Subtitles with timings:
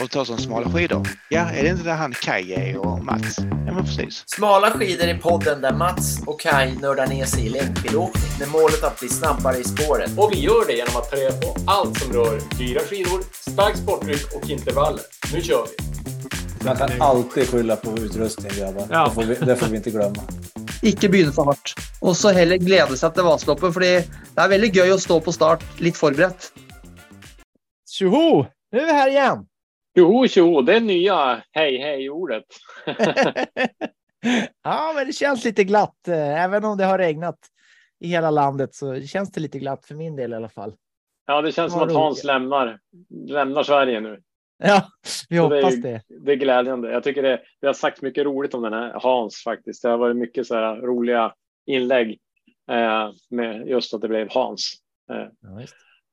[0.00, 1.08] och tar som smala skidor.
[1.28, 3.38] Ja, är det inte där han Kaj är och Mats?
[3.38, 4.24] Ja, men precis.
[4.26, 8.84] Smala skidor i podden där Mats och Kai nördar ner sig i längdskidåkning med målet
[8.84, 10.10] att bli snabbare i spåret.
[10.18, 13.20] Och vi gör det genom att ta reda på allt som rör dyra skidor,
[13.50, 15.02] stark sportdryck och intervaller.
[15.32, 15.84] Nu kör vi!
[16.64, 18.86] Man kan alltid skylla på utrustning grabbar.
[18.90, 19.04] Ja.
[19.04, 20.22] Det, får vi, det får vi inte glömma.
[20.82, 21.74] Ikke begynne for hardt.
[22.00, 25.32] Og så heller glede seg til Vasaloppet, fordi det er veldig gøy å stå på
[25.32, 26.50] start litt forberedt.
[27.88, 28.46] Tjoho!
[28.72, 29.46] Nu är vi här igen.
[29.94, 32.44] Jo, jo, det är nya hej hej-ordet.
[34.62, 36.08] ja, men det känns lite glatt.
[36.08, 37.38] Även om det har regnat
[38.00, 40.74] i hela landet så känns det lite glatt för min del i alla fall.
[41.26, 42.78] Ja, det känns som att Hans lämnar,
[43.26, 44.20] lämnar Sverige nu.
[44.58, 44.82] Ja,
[45.28, 46.02] vi Så det är hoppas det.
[46.08, 46.92] Det är glädjande.
[46.92, 49.82] Jag tycker det, det har sagt mycket roligt om den här Hans faktiskt.
[49.82, 51.34] Det har varit mycket så här roliga
[51.66, 52.18] inlägg
[52.70, 54.72] eh, med just att det blev Hans.
[55.10, 55.66] Eh, Ja,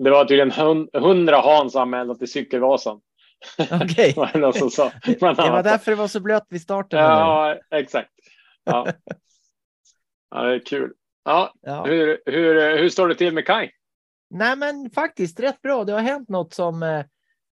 [0.03, 3.01] det var tydligen hun- hundra Hans anmälda till Cykelvasan.
[3.67, 3.85] Var
[5.15, 5.63] det var annat.
[5.63, 6.99] därför det var så blött vid starten.
[6.99, 8.09] Ja, exakt.
[8.63, 8.87] Ja.
[10.31, 10.93] ja, det är kul.
[11.25, 11.85] Ja, Ja.
[11.85, 13.70] hur, hur, hur står det till med Kai?
[14.29, 15.83] Nej, men faktiskt rätt bra.
[15.83, 17.05] Det har hänt något som eh,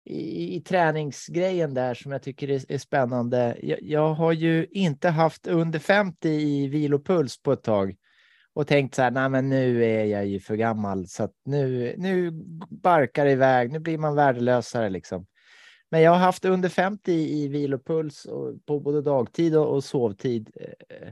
[0.05, 3.59] i, i träningsgrejen där som jag tycker är, är spännande.
[3.63, 7.95] Jag, jag har ju inte haft under 50 i vilopuls på ett tag
[8.55, 11.95] och tänkt så här, nej, men nu är jag ju för gammal så att nu,
[11.99, 12.31] nu
[12.71, 13.73] barkar det iväg.
[13.73, 15.27] Nu blir man värdelösare liksom.
[15.93, 20.51] Men jag har haft under 50 i vilopuls och på både dagtid och, sovtid.
[20.61, 21.09] eh,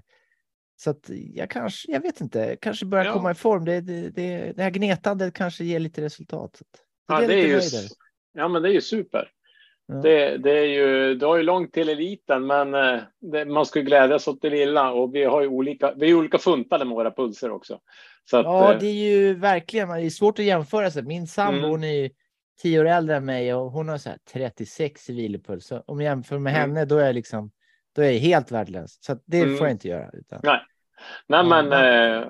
[0.76, 3.12] Så att jag kanske, jag vet inte, kanske börjar Ja.
[3.12, 3.64] komma i form.
[3.64, 6.60] Det, det, det, det här gnetandet kanske ger lite resultat.
[6.60, 7.60] Att- Ja, det är ju,
[8.34, 9.28] ja, men det är ju super.
[9.86, 9.94] Ja.
[9.94, 13.78] Det, det är ju, du har ju långt till eliten, men eh, det, man ska
[13.78, 16.94] ju glädjas åt det lilla och vi har ju olika, vi är olika funtade med
[16.94, 17.80] våra pulser också.
[18.30, 21.02] Så Ja, eh, det är ju verkligen, det är svårt att jämföra sig.
[21.02, 21.70] Min sambo, Mm.
[21.70, 22.10] hon är ju
[22.62, 25.66] tio år äldre än mig och hon har så här 36 i vilopuls.
[25.66, 26.60] Så om jag jämför med Mm.
[26.70, 27.50] henne, då är jag liksom,
[27.96, 28.98] då är jag helt värdelös.
[29.04, 29.56] Så det Mm.
[29.56, 30.10] får jag inte göra.
[30.12, 30.60] Utan, Nej,
[31.26, 32.28] Nej men men- eh,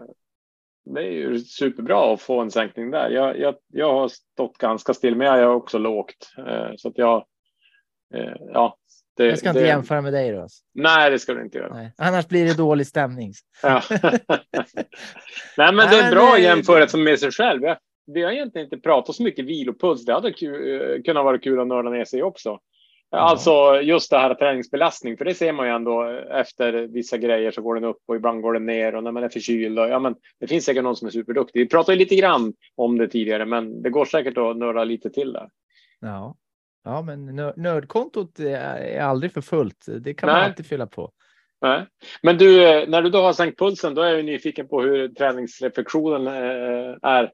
[0.94, 3.10] det är ju superbra att få en sänkning där.
[3.10, 6.32] Jag, jag, jag har stått ganska still, men jag är också lågt.
[6.38, 7.24] Eh, så att jag,
[8.14, 8.76] eh, ja.
[9.16, 10.46] Det, jag ska inte det, jämföra med dig då.
[10.74, 11.74] Nej, det ska du inte göra.
[11.74, 11.92] Nej.
[11.98, 13.32] Annars blir det dålig stämning.
[13.62, 13.82] Ja.
[15.56, 17.62] Nej, men det är en bra det- jämförelse med sig själv.
[17.62, 17.76] Jag,
[18.14, 20.04] vi har egentligen inte pratat så mycket vilopuls.
[20.04, 22.58] Det hade kul, eh, kunnat vara kul att nörda ner sig också.
[23.12, 27.62] Alltså just det här träningsbelastning, för det ser man ju ändå efter vissa grejer så
[27.62, 29.78] går den upp och ibland går den ner och när man är förkyld.
[29.78, 31.60] Och, ja, men det finns säkert någon som är superduktig.
[31.60, 35.32] Vi pratade lite grann om det tidigare, men det går säkert att nörda lite till
[35.32, 35.48] där.
[36.00, 36.36] Ja,
[36.84, 39.86] ja men nö- nördkontot är, aldrig för fullt.
[40.00, 40.48] Det kan man Nej.
[40.48, 41.12] alltid fylla på.
[41.60, 41.86] Nej.
[42.22, 45.08] Men du, eh, när du då har sänkt pulsen, då är jag nyfiken på hur
[45.08, 47.32] träningsreflektionen eh, är.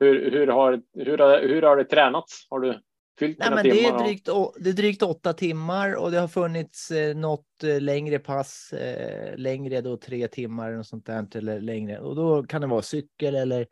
[0.00, 2.46] Hur, hur, har, hur, har, hur har det tränats?
[2.50, 2.80] Har du
[3.18, 3.88] fyllt Nej, men det, timmar?
[3.90, 7.62] är och- drygt, å- det är drygt åtta timmar och det har funnits eh, något
[7.64, 11.98] eh, längre pass, eh, längre då tre timmar och sånt där, eller längre.
[12.00, 13.66] Och då kan det vara cykel eller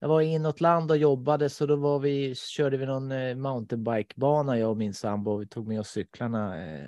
[0.00, 4.70] jag var inåt land och jobbade så då var vi, körde vi någon mountainbikebana jag
[4.70, 5.36] och min sambo.
[5.36, 6.84] Vi tog med oss cyklarna eh,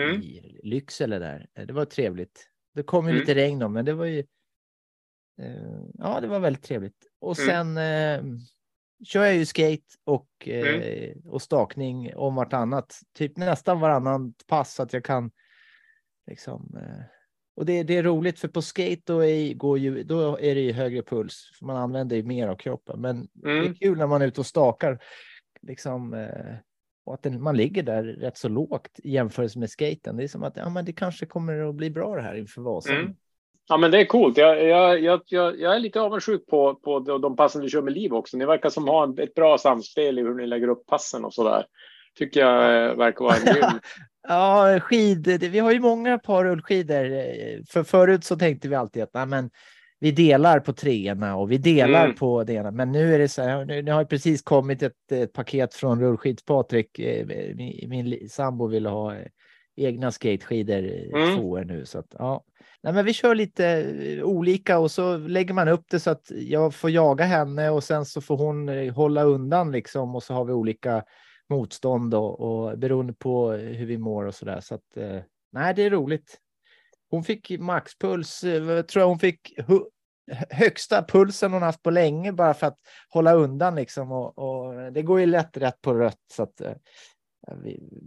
[0.00, 0.22] Mm.
[0.22, 1.46] i Lycksele där.
[1.66, 2.48] Det var trevligt.
[2.74, 3.20] Det kom ju Mm.
[3.20, 4.24] lite regn då, men det var ju.
[5.38, 7.06] Eh, ja, det var väldigt trevligt.
[7.20, 7.48] Och Mm.
[7.74, 8.38] sen eh,
[9.04, 10.80] kör jag ju skate och, Mm.
[10.80, 13.00] eh, och stakning om vartannat.
[13.14, 15.30] Typ nästan varannan pass så att jag kan
[16.26, 16.76] liksom.
[16.76, 17.04] Eh,
[17.56, 20.60] och det, det är roligt för på skate då är, går ju, då är det
[20.60, 21.50] ju högre puls.
[21.58, 23.00] För man använder ju mer av kroppen.
[23.00, 23.70] Men det Mm.
[23.70, 24.98] är kul när man är ute och stakar.
[25.62, 26.54] Liksom, eh,
[27.04, 30.16] och att den, man ligger där rätt så lågt i jämförelse med skaten.
[30.16, 32.62] Det är som att ja, men det kanske kommer att bli bra det här inför
[32.62, 32.94] Vasan.
[33.68, 34.36] Ja, men det är coolt.
[34.36, 38.14] Jag, jag, jag, jag, är lite avundsjuk på, på de, passen vi kör med liv
[38.14, 38.36] också.
[38.36, 41.44] Ni verkar som ha ett bra samspel i hur ni lägger upp passen och så
[41.44, 41.64] där.
[42.18, 43.64] Tycker jag eh, verkar vara en grym.
[44.28, 45.26] Ja, skid.
[45.26, 47.04] Vi har ju många par rullskidor.
[47.04, 49.50] eh, För förut så tänkte vi alltid att nej, men
[50.00, 52.16] vi delar på treorna och vi delar Mm.
[52.16, 52.70] på det ena.
[52.70, 53.64] Men nu är det så här.
[53.64, 56.98] Nu, nu har precis kommit ett, ett paket från rullskids-Patrik.
[56.98, 59.14] eh, Min, min sambo ville ha
[59.76, 60.78] egna skateskidor
[61.14, 61.36] mm.
[61.36, 62.44] tvåor nu så att ja.
[62.82, 66.30] Nej, men vi kör lite eh, olika och så lägger man upp det så att
[66.30, 70.34] jag får jaga henne och sen så får hon eh, hålla undan liksom och så
[70.34, 71.04] har vi olika
[71.48, 74.60] motstånd och, och beroende på eh, hur vi mår och så där.
[74.60, 74.96] Så att
[75.52, 76.38] nej, det är roligt.
[77.10, 79.54] Hon fick maxpuls, tror jag hon fick
[80.50, 85.02] högsta pulsen hon haft på länge bara för att hålla undan liksom och, och det
[85.02, 86.72] går ju lätt rätt på rött så att eh,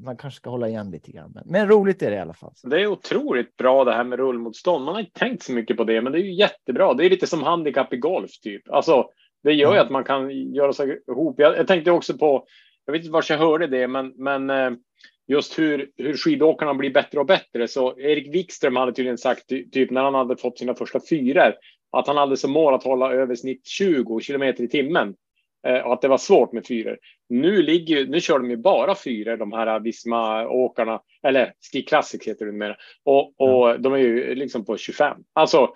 [0.03, 1.31] man kanske ska hålla igen lite grann.
[1.35, 2.53] Men, men roligt är det i alla fall.
[2.63, 4.85] Det är otroligt bra det här med rullmotstånd.
[4.85, 6.93] Man har inte tänkt så mycket på det, men det är ju jättebra.
[6.93, 8.69] Det är lite som handikapp i golf typ.
[8.69, 9.09] Alltså,
[9.43, 11.39] det gör ju att man kan göra sig ihop.
[11.39, 12.45] Jag, jag tänkte också på
[12.85, 14.71] jag vet inte var jag hörde det, men, men eh,
[15.27, 17.67] just hur, hur skidåkarna blir bättre och bättre.
[17.67, 21.53] Så Erik Wikström hade tydligen sagt, typ när han hade fått sina första fyror,
[21.91, 25.15] att han hade som mål att hålla över snitt 20 kilometer i timmen.
[25.85, 26.97] Och att det var svårt med fyror.
[27.29, 32.45] Nu, ligger, nu kör de ju bara fyror, de här Visma-åkarna, eller Ski Classic heter
[32.45, 32.75] det numera.
[33.03, 33.81] Och, och mm.
[33.81, 35.17] de är ju liksom på 25.
[35.33, 35.73] Alltså,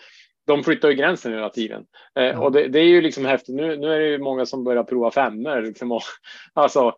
[0.47, 1.83] de flyttar ju gränsen hela tiden.
[2.15, 2.39] Mm.
[2.39, 3.55] och det, det, är ju liksom häftigt.
[3.55, 5.61] Nu, nu är det ju många som börjar prova femmor.
[5.61, 5.99] Liksom,
[6.53, 6.93] alltså,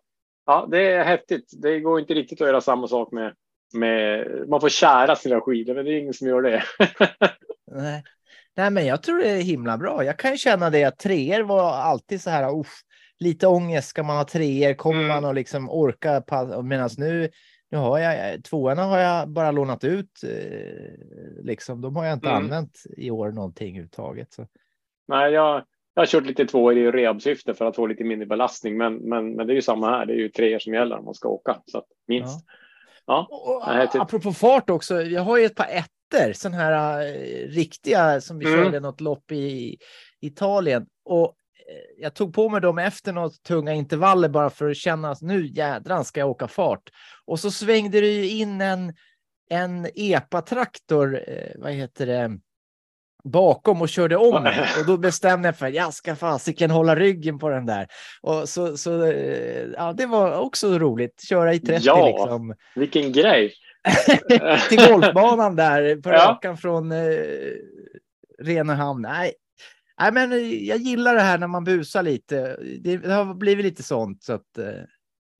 [0.46, 1.50] ja, det är häftigt.
[1.62, 3.34] Det går inte riktigt att göra samma sak med,
[3.74, 6.62] med man får kära sina skidor, men det är ingen som gör det.
[7.72, 8.02] Nej.
[8.56, 10.04] Nej, men jag tror det är himla bra.
[10.04, 12.60] Jag kan ju känna det att treor var alltid så här.
[12.60, 12.80] Uff,
[13.22, 13.88] lite ångest.
[13.88, 14.74] Ska man ha treor?
[14.74, 15.08] Kommer mm.
[15.08, 16.22] man att liksom orka?
[16.62, 17.30] Medan nu,
[17.70, 20.20] nu har jag tvåorna har jag bara lånat ut.
[20.24, 22.42] Eh, liksom, de har jag inte mm.
[22.42, 24.32] använt i år någonting överhuvudtaget.
[24.32, 24.46] Så.
[25.08, 25.64] Nej, jag,
[25.94, 29.32] jag har kört lite tvåor i rehabsyfte för att få lite mindre belastning, men, men,
[29.32, 30.06] men det är ju samma här.
[30.06, 32.46] Det är ju treor som gäller om man ska åka, så att, minst.
[32.46, 32.56] Ja.
[33.06, 35.02] Ja, och, apropå fart också.
[35.02, 38.64] Jag har ju ett par ettor, sådana här uh, riktiga som vi mm.
[38.64, 39.78] körde något lopp i
[40.20, 41.32] Italien och eh,
[41.98, 45.46] jag tog på mig dem efter något tunga intervaller bara för att känna att nu
[45.46, 46.90] jädran ska jag åka fart.
[47.24, 48.94] Och så svängde det ju in en,
[49.50, 52.38] en EPA-traktor, eh, vad heter det,
[53.24, 54.66] bakom och körde om mig.
[54.80, 57.86] Och då bestämde jag för att jag ska fasiken hålla ryggen på den där.
[58.20, 61.22] Och så, så eh, ja, det var också roligt.
[61.28, 62.54] Köra i 30 ja, liksom.
[62.74, 63.54] vilken grej.
[64.68, 66.14] Till golfbanan där på ja.
[66.14, 66.98] rakan från eh,
[68.38, 69.02] Renehamn.
[69.02, 69.32] Nej.
[70.02, 72.56] Nej, men eh, jag gillar det här när man busar lite.
[72.80, 74.64] Det, det har blivit lite sånt så att eh,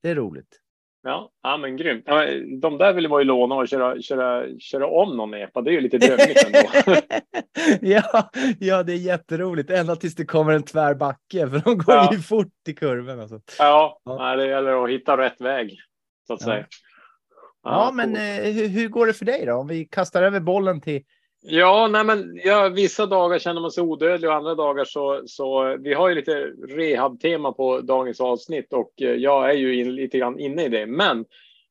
[0.03, 0.59] det är roligt.
[1.03, 2.03] Ja, ja men grymt.
[2.07, 2.25] Ja,
[2.61, 5.61] de där vill man ju låna och köra, köra, köra om någon epa.
[5.61, 7.01] Det är ju lite drömmigt ändå.
[7.81, 8.29] ja,
[8.59, 9.69] ja, det är jätteroligt.
[9.69, 12.09] Ända tills det kommer en tvär backe, för de går ja.
[12.13, 13.19] ju fort i kurvan.
[13.19, 13.41] Alltså.
[13.59, 14.35] Ja, ja.
[14.35, 15.77] det gäller att hitta rätt väg,
[16.27, 16.45] så att ja.
[16.45, 16.65] säga.
[17.63, 19.53] Ja, men eh, hur, hur, går det för dig då?
[19.53, 21.03] Om vi kastar över bollen till
[21.45, 25.77] Ja, nej men ja, vissa dagar känner man sig odödlig och andra dagar så, så
[25.77, 26.33] vi har ju lite
[26.67, 30.85] rehab-tema på dagens avsnitt och eh, jag är ju in, lite grann inne i det.
[30.85, 31.25] Men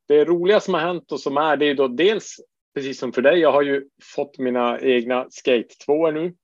[0.09, 2.37] det roliga som har hänt och som är det är ju då dels
[2.75, 3.39] precis som för dig.
[3.39, 3.85] Jag har ju
[4.15, 6.35] fått mina egna skate 2 nu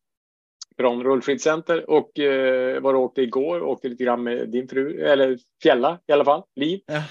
[0.79, 3.63] från Rullskidcenter och eh, var och åkte igår.
[3.63, 6.81] Åkte lite grann med din fru, eller Fjälla i alla fall, Liv.
[6.87, 7.03] Ja.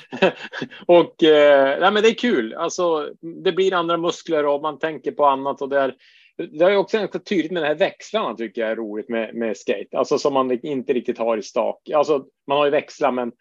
[0.86, 2.54] och eh, nej, men det är kul.
[2.54, 3.10] Alltså,
[3.44, 5.96] det blir andra muskler och man tänker på annat och det är
[6.38, 9.58] det är också ganska tydligt med de här växlarna tycker jag är roligt med, med
[9.58, 11.90] skate, alltså som man inte riktigt har i stak.
[11.90, 13.32] Alltså man har ju växlar, men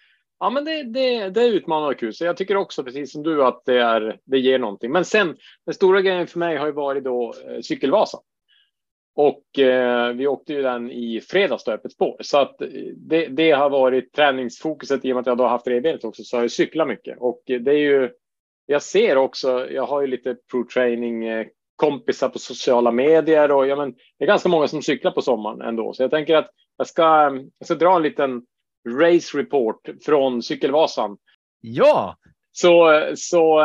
[0.41, 2.15] ja, men det, det, det är utmanande och kul.
[2.15, 4.19] Så jag tycker också precis som du att det är.
[4.25, 4.93] Det ger någonting.
[4.93, 5.37] Men sen
[5.67, 8.21] den stora grejen för mig har ju varit då eh, cykelvasan.
[9.17, 12.17] Och eh, vi åkte ju den i fredags då, öppet spår.
[12.21, 12.57] Så att
[12.97, 16.25] det, det, har varit träningsfokuset i och med att jag då har haft revbenet också
[16.25, 17.19] så har jag cyklat mycket.
[17.19, 18.11] Och det är ju,
[18.67, 21.47] jag ser också, jag har ju lite pro-training eh,
[21.77, 25.61] kompisar på sociala medier och ja, men, det är ganska många som cyklar på sommaren
[25.61, 25.93] ändå.
[25.93, 27.03] Så jag tänker att jag ska,
[27.59, 28.43] jag ska dra en liten
[28.89, 31.17] race report från Cykelvasan.
[31.61, 32.17] Ja,
[32.53, 33.63] så, så,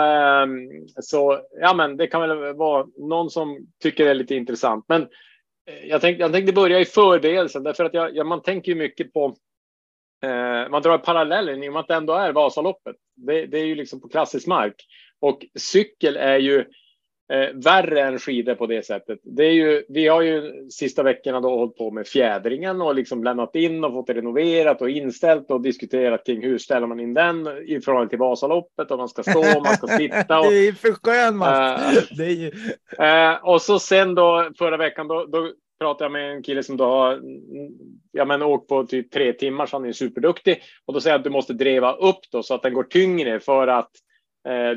[1.02, 4.86] så ja, men det kan väl vara någon som tycker det är lite intressant.
[4.88, 5.08] Men
[5.66, 8.78] Eh, jag tänkte, jag tänkte börja i förberedelsen därför att jag, jag, man tänker ju
[8.78, 9.36] mycket på
[10.24, 12.96] eh, man drar parallellen i och med att det ändå är Vasaloppet.
[13.16, 14.76] Det, det är ju liksom på klassisk mark
[15.20, 16.66] och cykel är ju
[17.32, 19.20] eh, värre än skidor på det sättet.
[19.24, 23.24] Det är ju, vi har ju sista veckorna då hållit på med fjädringen och liksom
[23.24, 27.48] lämnat in och fått renoverat och inställt och diskuterat kring hur ställer man in den
[27.68, 30.40] i förhållande till Vasaloppet om man ska stå, om man ska sitta.
[30.40, 31.42] Och, det är för skön
[32.24, 32.52] är ju...
[33.06, 36.78] äh, och så sen då förra veckan då, då pratade jag med en kille som
[36.78, 37.22] då har
[38.12, 41.20] ja, men åkt på typ tre timmar så han är superduktig och då säger jag
[41.20, 44.11] att du måste dreva upp då så att den går tyngre för att eh,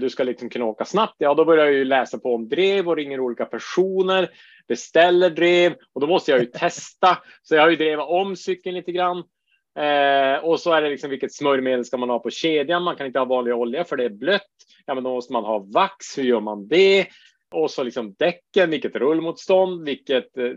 [0.00, 1.14] du ska liksom kunna åka snabbt.
[1.18, 4.30] Ja, då börjar jag ju läsa på om drev och ringer olika personer,
[4.68, 7.18] beställer drev och då måste jag ju testa.
[7.42, 9.22] Så jag har ju drevat om cykeln lite grann.
[9.78, 12.82] Eh, och så är det liksom vilket smörjmedel ska man ha på kedjan?
[12.82, 14.42] Man kan inte ha vanlig olja för det är blött.
[14.86, 16.18] Ja, men då måste man ha vax.
[16.18, 17.06] Hur gör man det?
[17.54, 20.50] Och så liksom däcken, vilket rullmotstånd, vilket, eh,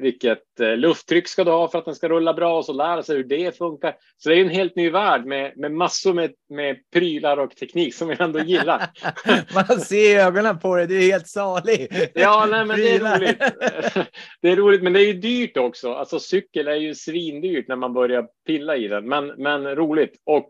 [0.00, 3.02] vilket eh, lufttryck ska du ha för att den ska rulla bra och så lära
[3.02, 3.94] sig hur det funkar.
[4.16, 7.94] Så det är en helt ny värld med, med massor med, med prylar och teknik
[7.94, 8.90] som jag ändå gillar.
[9.54, 12.10] Man ser ögonen på dig, du är helt salig.
[12.14, 13.38] Ja, nej, men det är roligt.
[14.42, 15.94] Det är roligt, men det är ju dyrt också.
[15.94, 20.14] Alltså cykel är ju svindyrt när man börjar pilla i den, men, men roligt.
[20.24, 20.48] Och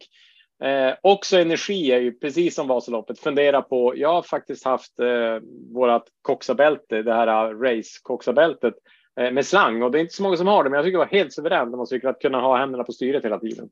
[0.62, 3.18] Eh, också energi är ju precis som Vasaloppet.
[3.18, 3.92] Fundera på.
[3.96, 5.38] Jag har faktiskt haft eh,
[5.74, 8.74] vårat koxabälte, det här race koxabältet
[9.20, 10.98] eh, med slang och det är inte så många som har det, men jag tycker
[10.98, 13.68] det var helt suveränt när man cyklar att kunna ha händerna på styret hela tiden.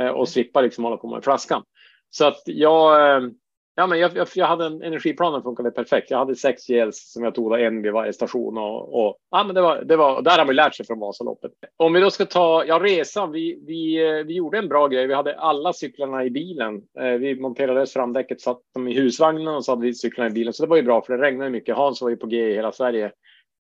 [0.00, 1.62] eh, och slippa liksom hålla på med flaskan.
[2.10, 3.28] Så att jag, eh,
[3.74, 6.10] ja, men jag, jag, jag hade en energiplan som funkade perfekt.
[6.10, 9.54] Jag hade sex gels som jag tog en vid varje station och, och ja, men
[9.54, 11.52] det var, det var, där har man lärt sig från Vasaloppet.
[11.76, 13.32] Om vi då ska ta ja, resan.
[13.32, 15.06] Vi, vi, eh, vi gjorde en bra grej.
[15.06, 16.82] Vi hade alla cyklarna i bilen.
[17.00, 20.32] Eh, vi monterade lös framdäcket, satt dem i husvagnen och så hade vi cyklarna i
[20.32, 20.52] bilen.
[20.52, 21.76] Så det var ju bra för det regnade mycket.
[21.76, 23.12] Hans var ju på G i hela Sverige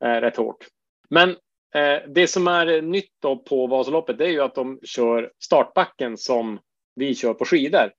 [0.03, 0.67] eh, rätt hårt.
[1.09, 1.29] Men
[1.75, 6.17] eh, det som är nytt då på Vasaloppet, det är ju att de kör startbacken
[6.17, 6.59] som
[6.95, 7.91] vi kör på skidor.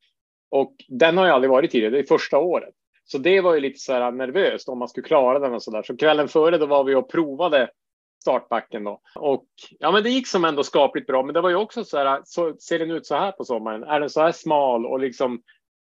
[0.50, 2.74] Och den har jag aldrig varit tidigare, det är första året.
[3.04, 5.70] Så det var ju lite så här nervöst om man skulle klara den och så
[5.70, 5.82] där.
[5.82, 7.70] Så kvällen före då var vi och provade
[8.20, 9.00] startbacken då.
[9.14, 9.46] Och
[9.78, 11.22] ja, men det gick som ändå skapligt bra.
[11.22, 13.82] Men det var ju också så här, så ser den ut så här på sommaren?
[13.82, 15.42] Är den så här smal och liksom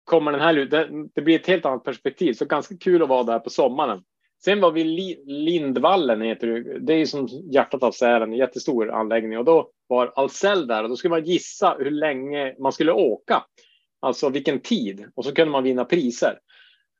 [0.04, 0.72] kommer den här ut?
[0.72, 2.34] Det, det blir ett helt annat perspektiv.
[2.34, 4.04] Så ganska kul att vara där på sommaren.
[4.44, 6.80] Sen var vi Li, Lindvallen, heter det.
[6.80, 9.38] det är ju som hjärtat av Sälen, en jättestor anläggning.
[9.38, 13.44] Och då var Ahlsell där och då skulle man gissa hur länge man skulle åka.
[14.06, 16.40] Alltså vilken tid och så kunde man vinna priser.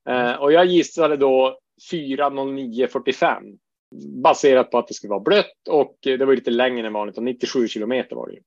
[0.10, 1.60] Eh, och jag gissade då
[1.92, 3.58] 4.09.45
[4.24, 7.24] baserat på att det skulle vara blött och det var lite längre än vanligt och
[7.24, 8.40] 97 kilometer var det.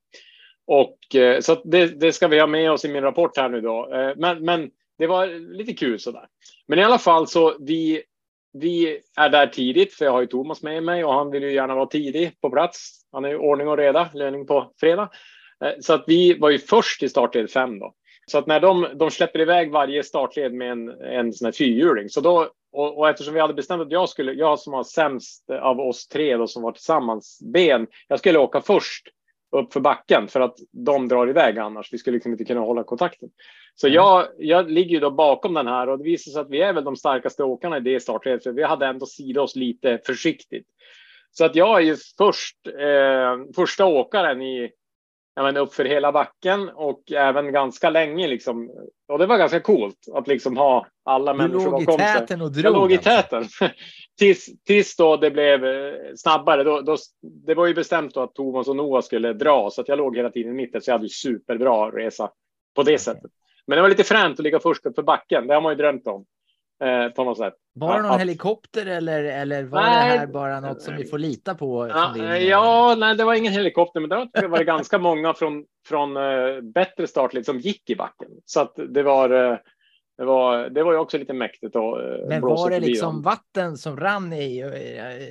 [0.67, 3.61] Och eh, så det, det, ska vi ha med oss i min rapport här nu
[3.61, 3.93] då.
[3.93, 6.27] Eh, men, men det var lite kul sådär.
[6.67, 8.03] Men i alla fall så vi,
[8.53, 11.53] vi är där tidigt för jag har ju Thomas med mig och han vill ju
[11.53, 13.05] gärna vara tidig på plats.
[13.11, 15.09] Han är ju ordning och reda, löning på fredag.
[15.65, 17.93] Eh, så att vi var ju först i startled 5 då.
[18.29, 22.09] Så att när de, de släpper iväg varje startled med en, en sån här fyrhjuling,
[22.09, 25.49] så då och, och, eftersom vi hade bestämt att jag skulle, jag som var sämst
[25.49, 29.07] av oss tre då som var tillsammans ben, jag skulle åka först
[29.51, 31.93] upp för backen för att de drar iväg annars.
[31.93, 33.29] Vi skulle liksom inte kunna hålla kontakten.
[33.75, 33.95] Så mm.
[33.95, 36.73] jag, jag ligger ju då bakom den här och det visar sig att vi är
[36.73, 40.67] väl de starkaste åkarna i det startledet, för vi hade ändå sidat oss lite försiktigt.
[41.31, 44.71] Så att jag är ju först, eh, första åkaren i
[45.39, 48.71] ja, men upp för hela backen och även ganska länge liksom.
[49.07, 51.85] Och det var ganska coolt att liksom ha alla du människor bakom sig.
[51.85, 52.65] Du låg i täten och drog.
[52.65, 53.09] Jag låg i alltså.
[53.09, 53.47] täten.
[54.19, 56.63] tills, tills då det blev eh, snabbare.
[56.63, 59.97] Då, då, det var ju bestämt att Thomas och Noah skulle dra så att jag
[59.97, 62.29] låg hela tiden i mitten så jag hade superbra resa
[62.75, 62.97] på det okay.
[62.97, 63.31] sättet.
[63.67, 65.47] Men det var lite fränt att ligga först upp för backen.
[65.47, 66.25] Det har man ju drömt om
[66.83, 67.53] eh, på något sätt.
[67.73, 68.21] Var det någon att...
[68.21, 71.87] helikopter eller, eller var nej, det här bara något som vi får lita på?
[71.87, 74.15] Ja, ja nej, det var ingen helikopter, men det
[74.47, 78.27] var, det ganska många från, från uh, bättre startled som gick i backen.
[78.45, 79.57] Så att det var, uh,
[80.17, 81.75] det var, det var ju också lite mäktigt.
[81.75, 81.83] Att,
[82.27, 83.21] men var det liksom dem.
[83.21, 84.63] vatten som rann i,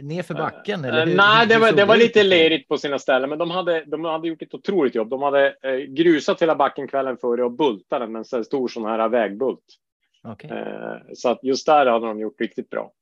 [0.02, 0.85] ner för backen?
[0.85, 3.85] Eller hur, nej, det var, det var lite lerigt på sina ställen, men de hade,
[3.85, 5.09] de hade gjort ett otroligt jobb.
[5.09, 5.55] De hade
[5.88, 9.64] grusat hela backen kvällen före och bultat den med en stor sån här vägbult.
[10.25, 10.51] Okay.
[10.51, 12.93] Eh, så att just där hade de gjort riktigt bra.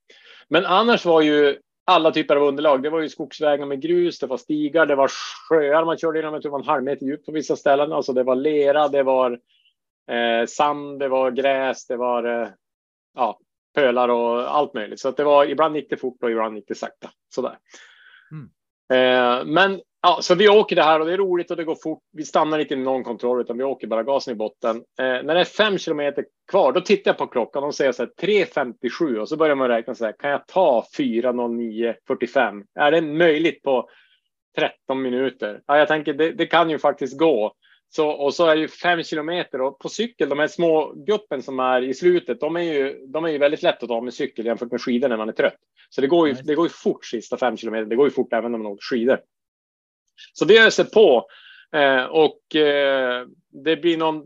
[0.49, 2.83] Men annars var ju alla typer av underlag.
[2.83, 5.11] Det var ju skogsvägar med grus, det var stigar, det var
[5.49, 6.41] sjöar man körde genom.
[6.41, 7.93] Det var en halv meter djupt på vissa ställen.
[7.93, 9.41] Alltså det var lera, det var
[10.11, 12.49] eh, sand, det var gräs, det var eh,
[13.15, 13.39] ja,
[13.75, 15.01] pölar och allt möjligt.
[15.01, 17.11] Så att det var ibland gick det fort och ibland gick det sakta.
[17.35, 17.59] Sådär.
[18.31, 18.51] Mm.
[18.93, 21.75] Eh, men Ja, så vi åker det här och det är roligt och det går
[21.75, 22.03] fort.
[22.13, 24.77] Vi stannar inte i någon kontroll utan vi åker bara gasen i botten.
[24.77, 28.03] Eh, när det är fem kilometer kvar, då tittar jag på klockan och säger så
[28.03, 30.15] här 3.57 och så börjar man räkna så här.
[30.19, 32.65] Kan jag ta 4.09.45?
[32.75, 33.89] Är det möjligt på
[34.57, 35.61] 13 minuter?
[35.67, 37.53] Ja, jag tänker det, det kan ju faktiskt gå.
[37.89, 41.43] Så, och så är det ju fem kilometer och på cykel, de här små guppen
[41.43, 44.15] som är i slutet, de är ju, de är ju väldigt lätt att ta med
[44.15, 45.59] cykel jämfört med skidor när man är trött.
[45.91, 47.87] Så det går ju, det går ju fort sista fem kilometer.
[47.87, 49.19] Det går ju fort även om man åker skidor.
[50.33, 51.27] Så det har jag sett på.
[51.73, 53.27] Eh, och eh,
[53.65, 54.23] det blir någon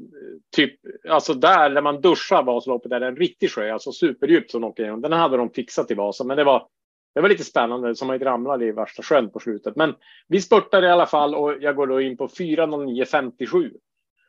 [0.56, 0.75] typ,
[1.09, 4.82] alltså där när man duschar Vasaloppet är det en riktig sjö, alltså superdjupt som åker
[4.82, 5.00] igenom.
[5.00, 6.66] Den hade de fixat i Vasa, men det var,
[7.14, 9.76] det var lite spännande som man inte ramlade i värsta sjön på slutet.
[9.76, 9.94] Men
[10.28, 13.70] vi spurtade i alla fall och jag går då in på 4.09.57.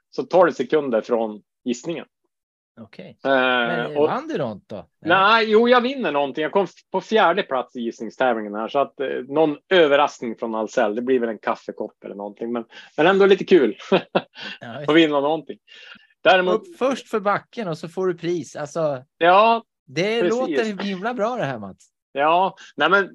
[0.10, 2.06] Så 12 sekunder från gissningen.
[2.80, 3.18] Okej.
[3.20, 3.32] Okay.
[3.32, 4.88] Men eh, vann du något då?
[5.06, 6.42] Nej, jo, jag vinner någonting.
[6.42, 10.96] Jag kom på fjärde plats i gissningstävlingen här, så att eh, någon överraskning från Ahlsell.
[10.96, 12.66] Det blir väl en kaffekopp eller någonting, men,
[12.98, 13.78] men ändå lite kul.
[14.88, 15.58] att vinna någonting.
[16.24, 16.54] Däremot...
[16.54, 18.56] Upp först för backen och så får du pris.
[18.56, 20.40] Alltså, ja, det precis.
[20.40, 21.92] låter himla bra det här Mats.
[22.14, 23.10] Ja, nej men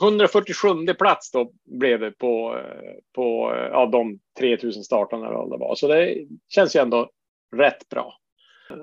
[0.00, 5.74] 147 eh, plats då blev det på, eh, på ja, de 3000 startarna det var.
[5.74, 7.10] Så det känns ju ändå
[7.56, 8.14] rätt bra.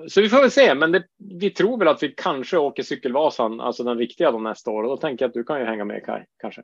[0.08, 3.60] Så vi får väl se, men det, vi tror väl att vi kanske åker Cykelvasan,
[3.60, 4.82] alltså den riktiga då nästa år.
[4.82, 6.62] Och då tänker jag att du kan ju hänga med Kaj, kanske.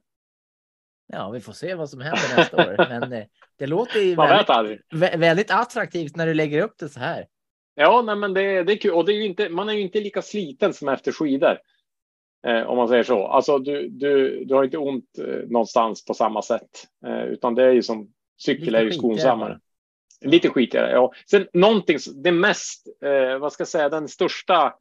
[1.07, 2.76] Ja, vi får se vad som händer nästa år.
[3.00, 3.25] Men eh,
[3.59, 7.26] det låter ju väldigt, väldigt, attraktivt när du lägger upp det så här.
[7.75, 8.91] Ja, nej, men det, det är kul.
[8.91, 11.59] Och det är ju inte, man är ju inte lika sliten som efter skidor.
[12.47, 13.26] Eh, om man säger så.
[13.26, 16.88] Alltså, du, du, du har inte ont eh, någonstans på samma sätt.
[17.07, 19.61] Eh, utan det är ju som cykel är ju skonsammare.
[20.25, 21.12] Lite skitigare, ja.
[21.31, 24.75] Sen någonting, det mest, eh, vad ska jag säga, den största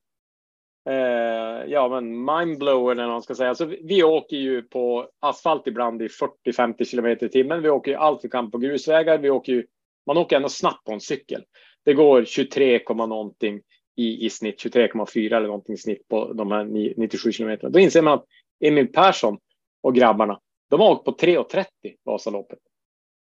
[0.90, 3.50] eh, ja, men mindblower eller vad man ska säga.
[3.50, 7.62] Alltså, vi åker ju på asfalt ibland i 40-50 kilometer i timmen.
[7.62, 9.18] Vi åker ju allt vi kan på grusvägar.
[9.18, 9.66] Vi åker ju,
[10.06, 11.44] man åker ändå snabbt på en cykel.
[11.86, 13.62] Det går 23, någonting
[13.96, 16.64] i, i snitt, 23,4 eller någonting i snitt på de här
[16.98, 17.70] 97 kilometerna.
[17.70, 18.26] Då inser man att
[18.60, 19.38] Emil Persson
[19.84, 21.66] och grabbarna, de har åkt på 3.30
[22.04, 22.60] Vasaloppet.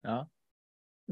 [0.03, 0.27] Ja.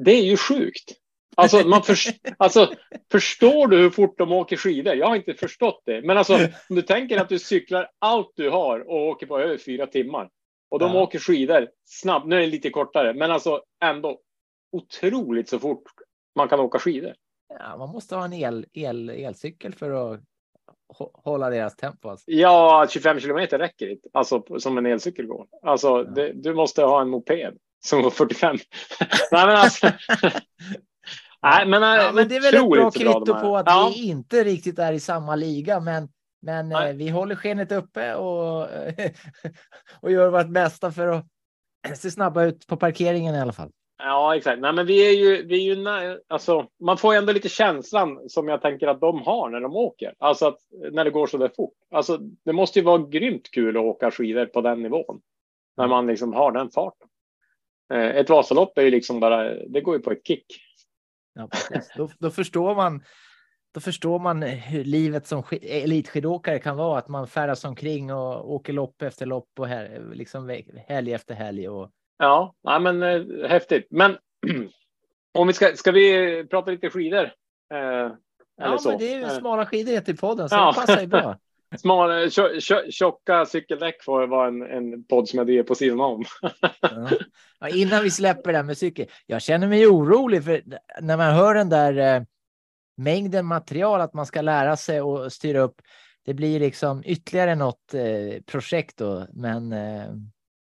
[0.06, 0.94] Det är ju sjukt.
[1.36, 1.96] Alltså, man för,
[2.38, 2.74] alltså,
[3.12, 4.96] förstår du hur fort de åker skidor?
[4.96, 6.02] Jag har inte förstått det.
[6.02, 6.34] Men alltså,
[6.70, 10.30] om du tänker att du cyklar allt du har och åker på över fyra timmar.
[10.70, 11.02] Och de Ja.
[11.04, 12.28] åker skidor snabbt.
[12.28, 14.20] Nu är det lite kortare, men alltså ändå
[14.72, 15.84] otroligt så fort
[16.36, 17.14] man kan åka skidor.
[17.60, 20.20] Ja, man måste ha en el, el, elcykel för att
[21.00, 22.10] hå- hålla deras tempo.
[22.10, 22.32] Alltså.
[22.32, 24.10] Ja, 25 kilometer räcker inte.
[24.14, 25.48] Alltså som en elcykel går.
[25.62, 27.58] Alltså, det, du måste ha en moped
[27.88, 28.58] som går 45.
[29.32, 29.88] Nej, men alltså.
[31.42, 33.92] Nej, men, Ja, men det är väl ett bra kvitto på att ja.
[33.94, 36.10] vi inte riktigt är i samma liga, men,
[36.42, 38.62] men eh, vi håller skenet uppe och,
[40.02, 41.26] och gör vårt bästa för att
[41.98, 43.72] se snabba ut på parkeringen i alla fall.
[44.00, 44.62] Ja, exakt.
[44.62, 45.86] Nej, men vi är ju, vi är ju
[46.28, 49.76] alltså, man får ju ändå lite känslan som jag tänker att de har när de
[49.76, 50.14] åker.
[50.20, 50.58] Alltså att
[50.92, 51.74] när det går så där fort.
[51.92, 55.22] Alltså, det måste ju vara grymt kul att åka skidor på den nivån.
[55.78, 57.08] När man liksom har den farten.
[57.94, 60.46] Eh, Ett Vasalopp är ju liksom bara, det går ju på ett kick.
[61.34, 61.50] Ja,
[61.96, 63.04] då, då förstår man.
[63.74, 68.52] Då förstår man hur livet som sk- elitskidåkare kan vara, att man färdas omkring och
[68.54, 71.70] åker lopp efter lopp och här, liksom helg efter helg.
[71.70, 73.88] Och, Ja, nej, men eh, häftigt.
[73.90, 74.18] Men
[75.38, 77.24] om vi ska, ska vi prata lite skidor?
[77.74, 77.80] Eh,
[78.58, 80.72] ja, men det är ju Eh, smala skidor heter podden, så Ja.
[80.76, 81.38] det passar ju bra.
[81.78, 86.00] Smal, tjo- tjo- tjocka cykeldäck får vara en, en podd som jag driver på sidan
[86.02, 86.24] om.
[86.82, 87.10] Ja.
[87.60, 89.06] Ja, innan vi släpper det här med cykel.
[89.26, 90.62] Jag känner mig orolig för
[91.02, 92.24] när man hör den där eh,
[92.98, 95.82] mängden material att man ska lära sig och styra upp.
[96.26, 100.06] Det blir liksom ytterligare något eh, projekt då, men eh,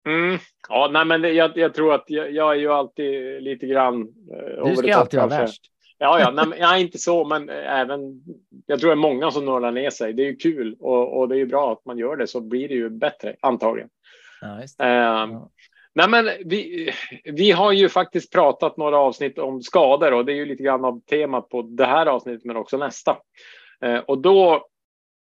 [0.08, 0.38] Mm.
[0.70, 4.02] Ja, nej, men jag, jag tror att jag, jag är ju alltid lite grann.
[4.02, 5.62] Eh, du ska alltid vara värst.
[5.98, 8.22] Ja, ja, nej, ja, inte så, men eh, även.
[8.66, 10.14] Jag tror det är många som nörlar ner sig.
[10.14, 12.42] Det är ju kul och, och det är ju bra att man gör det så
[12.42, 13.90] blir det ju bättre antagligen.
[14.42, 14.62] Ja.
[14.86, 15.50] Eh, Ja.
[15.98, 16.90] Nej, men vi,
[17.24, 20.86] vi har ju faktiskt pratat några avsnitt om skador och det är ju lite grann
[20.86, 23.18] av temat på det här avsnittet, men också nästa.
[23.82, 24.68] Eh, och då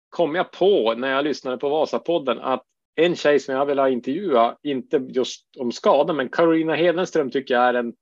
[0.08, 2.62] kom jag på när jag lyssnade på Vasapodden att
[2.94, 7.54] en tjej som jag vill ha intervjua, inte just om skador, men Carolina Hedenström tycker
[7.54, 7.92] jag är en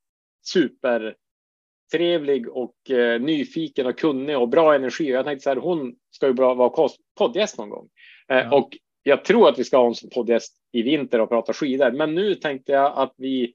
[1.90, 5.10] supertrevlig och eh, nyfiken och kunnig och bra energi.
[5.10, 7.88] Jag tänkte så här, hon ska ju bra vara poddgäst någon gång.
[8.28, 8.56] Eh, Ja.
[8.56, 11.90] Och jag tror att vi ska ha en som poddgäst i vinter och prata skidor.
[11.90, 13.54] Men nu tänkte jag att vi.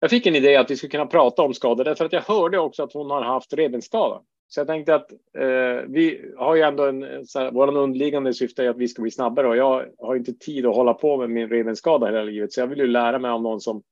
[0.00, 2.58] Jag fick en idé att vi skulle kunna prata om skador därför att jag hörde
[2.58, 4.20] också att hon har haft revbensskada.
[4.48, 8.64] Så jag tänkte att eh, vi har ju ändå en så här, våran underliggande syfte
[8.64, 11.30] är att vi ska bli snabbare och jag har inte tid att hålla på med
[11.30, 13.82] min revbensskada hela livet, så jag vill ju lära mig av någon som.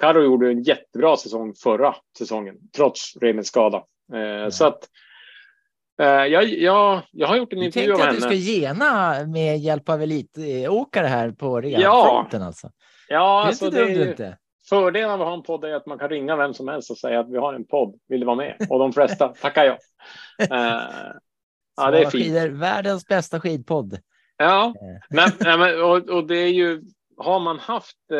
[0.00, 3.76] Karo gjorde en jättebra säsong förra säsongen trots revbensskada.
[4.14, 4.88] Eh, Så att.
[6.02, 8.36] Eh, jag, jag, jag har gjort en Du intervju tänkte om att du henne.
[8.36, 11.78] ska gena med hjälp av elitåkare här på Ja.
[11.78, 12.70] rehabfronten alltså.
[13.08, 14.38] Ja, Det är alltså inte det dumt ju, inte.
[14.68, 16.98] fördelen av att ha en podd är att man kan ringa vem som helst och
[16.98, 17.94] säga att vi har en podd.
[18.08, 18.56] Vill du vara med?
[18.70, 19.78] Och de flesta tackar ja.
[20.44, 20.82] Eh,
[21.76, 22.12] ja, det är fint.
[22.24, 23.98] skidor, världens bästa skidpodd.
[24.36, 24.74] Ja,
[25.10, 26.82] men, och, och det är ju.
[27.22, 28.18] Har man haft eh,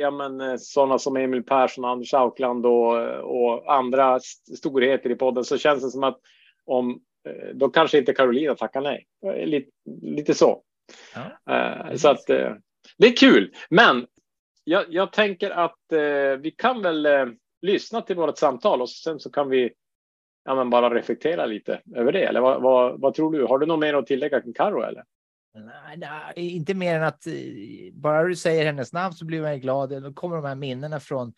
[0.00, 5.14] ja, men, eh, sådana som Emil Persson, Anders Aukland och, och andra st- storheter i
[5.14, 6.18] podden så känns det som att
[6.64, 9.06] om eh, då kanske inte Carolina tackar nej.
[9.46, 9.70] Lite,
[10.02, 10.62] lite så.
[11.14, 12.26] Ja, så att
[12.98, 13.54] det är kul.
[13.70, 14.06] Men
[14.64, 15.78] jag, jag tänker att
[16.38, 17.08] vi kan väl
[17.62, 19.72] lyssna till vårt samtal och sen så kan vi
[20.44, 22.22] ja, bara reflektera lite över det.
[22.24, 23.44] Eller vad, vad, vad tror du?
[23.44, 25.04] Har du något mer att tillägga kring eller?
[25.56, 27.32] Nej, nej, inte mer än att eh,
[27.92, 30.02] bara du säger hennes namn så blir man glad.
[30.02, 31.32] Då kommer de här minnena från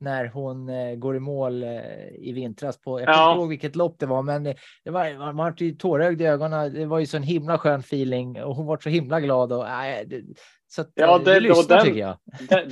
[0.00, 1.70] när hon eh, går i mål eh,
[2.18, 3.00] i vintras på.
[3.00, 4.44] Jag kommer inte ihåg vilket lopp det var, men
[4.84, 6.74] det var man var ju tårögd i ögonen.
[6.74, 9.64] Det var ju så en himla skön feeling och hon var så himla glad och
[9.64, 10.22] nej, det,
[10.70, 12.16] så att, Ja, det- lyssnar den- tycker jag.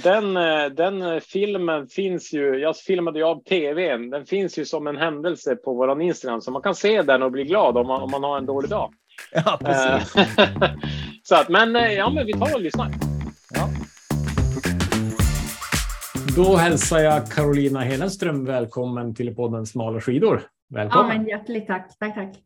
[0.03, 2.57] Den, den, den filmen finns ju.
[2.59, 4.11] Jag filmade ju av tvn.
[4.11, 7.31] Den finns ju som en händelse på våran Instagram så man kan se den och
[7.33, 8.93] bli glad om man, om man har en dålig dag.
[9.33, 10.17] Ja, precis.
[10.17, 10.71] Eh,
[11.23, 12.91] så att, men eh, ja, men vi tar och lyssnar.
[13.55, 13.69] Ja.
[16.37, 20.43] Då hälsar jag Carolina Hedenström välkommen till podden Smala skidor.
[20.69, 21.17] Ja, Välkommen!
[21.17, 21.99] men hjärtligt tack.
[21.99, 22.37] Tack, tack.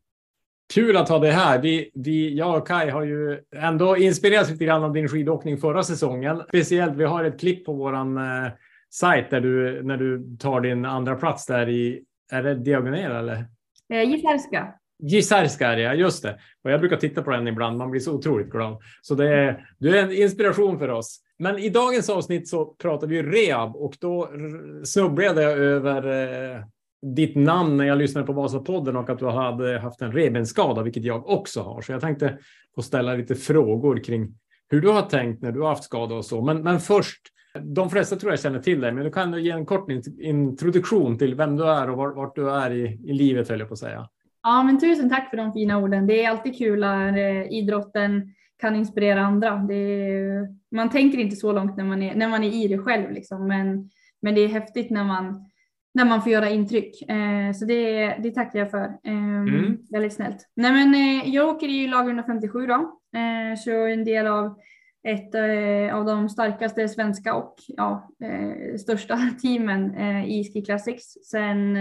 [0.74, 1.58] Kul att ha dig här.
[1.58, 5.82] Vi, vi, jag och Kai har ju ändå inspirerats lite grann av din skidåkning förra
[5.82, 6.42] säsongen.
[6.48, 8.52] Speciellt, vi har ett klipp på våran eh,
[8.90, 13.44] sajt där du, när du tar din andra plats där i är det Diagonera eller?
[13.92, 14.02] Eh,
[15.02, 15.66] Gisärska.
[15.68, 16.38] Är det, just det.
[16.64, 18.78] Och jag brukar titta på den ibland, man blir så otroligt glad.
[19.02, 21.20] Så det är, du är en inspiration för oss.
[21.38, 24.30] Men i dagens avsnitt så pratar vi rehab och då
[24.84, 26.06] snubblade jag över
[26.56, 26.62] eh,
[27.02, 31.04] ditt namn när jag lyssnade på Vasapodden och att du hade haft en revbensskada, vilket
[31.04, 31.82] jag också har.
[31.82, 32.38] Så jag tänkte
[32.74, 34.34] få ställa lite frågor kring
[34.68, 36.42] hur du har tänkt när du har haft skada och så.
[36.42, 37.20] Men, men först,
[37.60, 41.34] de flesta tror jag känner till dig, men du kan ge en kort introduktion till
[41.34, 43.78] vem du är och vart, vart du är i, i livet, höll jag på att
[43.78, 44.08] säga.
[44.42, 46.06] Ja, men tusen tack för de fina orden.
[46.06, 49.48] Det är alltid kul när eh, idrotten kan inspirera andra.
[49.48, 53.10] Är, man tänker inte så långt när man är, när man är i det själv,
[53.10, 53.46] liksom.
[53.46, 53.90] men,
[54.22, 55.50] men det är häftigt när man,
[55.94, 57.10] när man får göra intryck.
[57.10, 58.84] Eh, så det, det tackar jag för.
[58.84, 59.78] Eh, Mm.
[59.90, 60.48] Väldigt snällt.
[60.56, 62.74] Nej, men, eh, jag åker i lag 157 då,
[63.18, 64.58] eh, så en del av
[65.02, 68.10] ett eh, av de starkaste svenska och ja,
[68.80, 71.78] största teamen i Ski Classics sen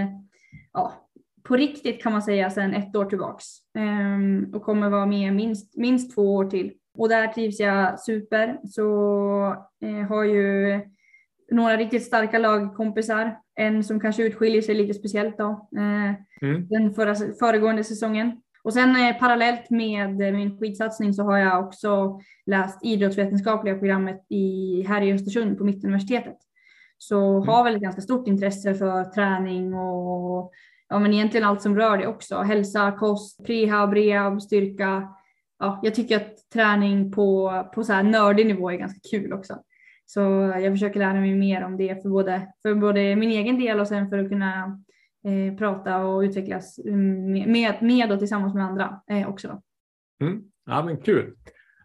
[0.73, 1.08] ja,
[1.43, 3.45] på riktigt kan man säga sedan ett år tillbaks
[3.78, 6.73] Ehm, och kommer vara med minst, minst två år till.
[6.97, 8.60] Och där trivs jag super.
[8.63, 10.80] Så eh, har ju
[11.52, 13.38] några riktigt starka lagkompisar.
[13.56, 15.67] En som kanske utskiljer sig lite speciellt då.
[15.78, 16.67] Eh, Mm.
[16.69, 18.41] den förra, föregående säsongen.
[18.63, 24.82] Och sen eh, parallellt med min skidsatsning så har jag också läst idrottsvetenskapliga programmet i,
[24.88, 26.38] här i Östersund på Mittuniversitetet.
[26.97, 30.52] Så har väl ett ganska stort intresse för träning och
[30.89, 32.38] ja, men egentligen allt som rör det också.
[32.38, 35.08] Hälsa, kost, prehab, rehab, styrka.
[35.60, 39.58] Ja, jag tycker att träning på, på så här nördig nivå är ganska kul också.
[40.06, 40.19] Så
[40.62, 43.88] jag försöker lära mig mer om det för både, för både min egen del och
[43.88, 44.82] sen för att kunna
[45.25, 49.62] eh, prata och utvecklas mm, med, med, och tillsammans med andra eh, också.
[50.21, 50.41] Mm.
[50.65, 51.36] Ja, men kul.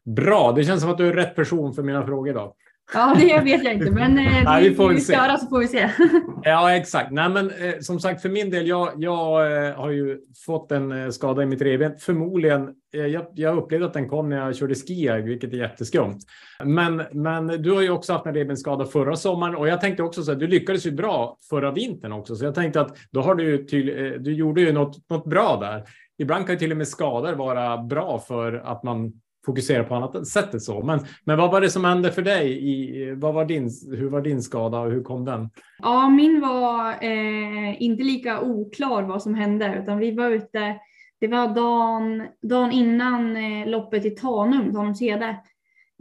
[0.05, 2.55] Bra, det känns som att du är rätt person för mina frågor idag.
[2.93, 5.69] Ja, det vet jag inte, men eh, Nej, vi, får vi köra så får vi
[5.69, 5.91] se.
[6.43, 7.11] Ja, exakt.
[7.11, 10.93] Nej, men eh, som sagt, för min del, jag, jag eh, har ju fått en
[10.93, 11.93] eh, skada i mitt revben.
[11.99, 16.19] Förmodligen, eh, jag, jag upplevde att den kom när jag körde ski, vilket är jätteskumt.
[16.65, 20.23] Men, men du har ju också haft en revbensskada förra sommaren och jag tänkte också
[20.23, 23.35] så här, du lyckades ju bra förra vintern också, så jag tänkte att då har
[23.35, 25.85] du ju till, eh, du gjorde ju något, något bra där.
[26.19, 29.13] Ibland kan ju till och med skador vara bra för att man
[29.45, 30.83] fokusera på annat sättet så.
[30.83, 32.71] Men, men vad var det som hände för dig?
[32.71, 35.51] I, vad var din, hur var din skada och hur kom den?
[35.79, 40.77] Ja, min var eh, inte lika oklar vad som hände, utan vi var ute.
[41.21, 45.37] Det var dagen, dagen innan eh, loppet i Tanum, Tanumshede,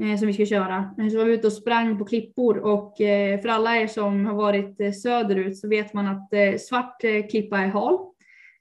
[0.03, 0.95] eh, som vi skulle köra.
[0.99, 4.25] Eh, så var vi ute och sprang på klippor och eh, för alla er som
[4.25, 7.99] har varit eh, söderut så vet man att eh, svart eh, klippa är hal.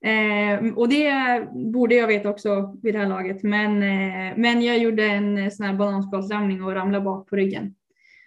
[0.04, 1.12] Eh, och det
[1.72, 5.50] borde jag veta också vid det här laget, men, eh, men jag gjorde en eh,
[5.50, 7.74] sån här bananskalsramning och ramlade bak på ryggen.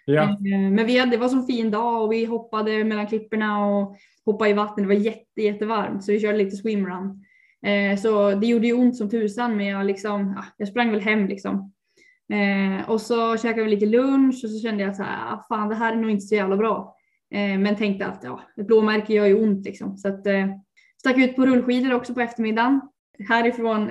[0.04, 0.22] Ja.
[0.22, 3.96] Eh, Men vi hade, det var så fin dag och vi hoppade mellan klipporna och
[4.24, 4.84] hoppade i vatten.
[4.84, 7.24] Det var jätte, jättevarmt så vi körde lite swimrun.
[7.66, 11.00] Eh, Så det gjorde ju ont som tusan men jag, liksom, ja, jag sprang väl
[11.00, 11.72] hem liksom.
[12.32, 15.68] Eh, och så käkade vi lite lunch och så kände jag så här, ah, fan
[15.68, 16.96] det här är nog inte så jävla bra.
[17.34, 19.96] Eh, men tänkte att ja, ett blåmärke gör ju ont liksom.
[19.96, 20.46] Så att, eh,
[21.00, 22.80] stack ut på rullskidor också på eftermiddagen.
[23.28, 23.90] Härifrån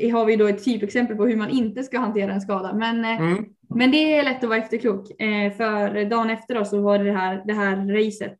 [0.00, 2.72] eh, har vi då ett typexempel på hur man inte ska hantera en skada.
[2.74, 3.44] Men eh, Mm.
[3.74, 5.20] men det är lätt att vara efterklok.
[5.20, 8.38] Eh, för dagen efter då så var det det här, det här racet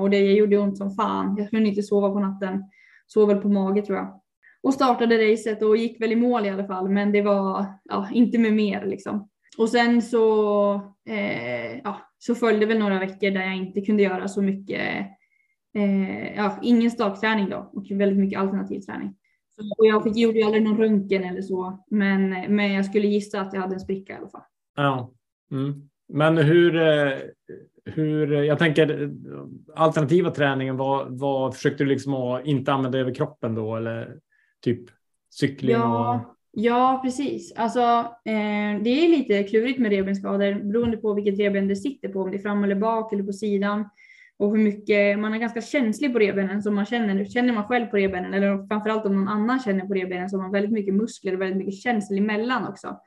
[0.00, 1.36] och det gjorde ont som fan.
[1.38, 2.64] Jag kunde inte sova på natten.
[3.06, 4.20] Sov väl på mage tror jag.
[4.62, 6.88] Och startade racet och gick väl i mål i alla fall.
[6.88, 9.28] Men det var ja, inte med mer liksom.
[9.58, 10.74] Och sen så,
[11.08, 15.06] eh, ja, så följde väl några veckor där jag inte kunde göra så mycket.
[15.74, 19.14] Eh, ja, ingen stakträning då och väldigt mycket alternativ träning.
[19.56, 21.84] Så, och jag fick, gjorde ju aldrig någon röntgen eller så.
[21.90, 24.42] Men, men jag skulle gissa att jag hade en spricka i alla fall.
[24.76, 25.12] Ja.
[25.50, 25.88] Mm.
[26.08, 27.12] Men hur, eh,
[27.84, 29.08] hur, jag tänker eh,
[29.74, 34.18] alternativa träningen, vad, vad försökte du liksom att inte använda över kroppen då eller
[34.60, 34.80] typ
[35.30, 35.76] cykling?
[35.76, 35.82] Och...
[35.82, 37.52] Ja, ja, precis.
[37.56, 37.80] Alltså,
[38.24, 42.30] eh, det är lite klurigt med revbensskador beroende på vilket revben det sitter på, om
[42.30, 43.88] det är fram eller bak eller på sidan.
[44.38, 47.24] Och hur mycket, man är ganska känslig på revbenen som man känner.
[47.24, 50.42] Känner man själv på revbenen eller framförallt om någon annan känner på revbenen så har
[50.42, 53.00] man väldigt mycket muskler och väldigt mycket känsel emellan också.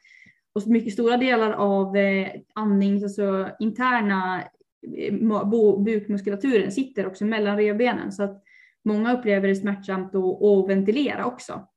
[0.54, 4.44] Och så mycket stora delar av eh, andnings, alltså interna
[4.98, 5.14] eh,
[5.78, 8.44] bukmuskulaturen sitter också mellan revbenen så att
[8.86, 11.68] många upplever det smärtsamt att, att ventilera också.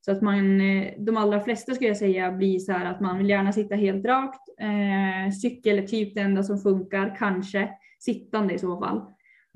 [0.00, 3.18] Så att man, eh, de allra flesta skulle jag säga blir så här att man
[3.18, 4.40] vill gärna sitta helt rakt.
[4.60, 9.02] Eh, cykel är typ det enda som funkar, kanske sittande i så fall.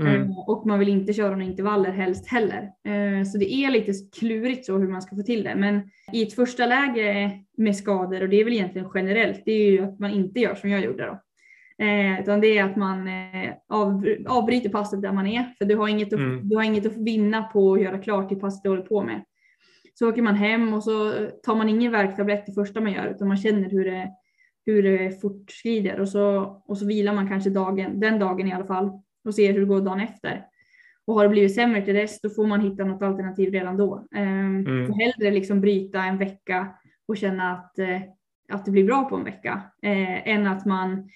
[0.02, 0.22] Mm.
[0.22, 2.62] Eh, Och man vill inte köra några intervaller helst heller.
[2.62, 5.54] Eh, Så det är lite klurigt så hur man ska få till det.
[5.54, 9.70] Men i ett första läge med skador, och det är väl egentligen generellt, det är
[9.70, 11.18] ju att man inte gör som jag gjorde då.
[11.84, 15.44] Eh, utan det är att man eh, av, avbryter passet där man är.
[15.58, 16.48] För du har, inget att, Mm.
[16.48, 19.22] du har inget att vinna på att göra klart det passet du håller på med.
[19.94, 23.28] Så åker man hem och så tar man ingen värktablett det första man gör utan
[23.28, 24.10] man känner hur det,
[24.66, 28.66] hur det fortskrider och så, och så vilar man kanske dagen, den dagen i alla
[28.66, 28.90] fall
[29.24, 30.46] och ser hur det går dagen efter.
[31.04, 34.06] Och har det blivit sämre till dess då får man hitta något alternativ redan då.
[34.14, 34.86] Ehm, Mm.
[34.86, 36.68] så hellre liksom bryta en vecka
[37.08, 38.00] och känna att, eh,
[38.52, 41.08] att det blir bra på en vecka eh, än att man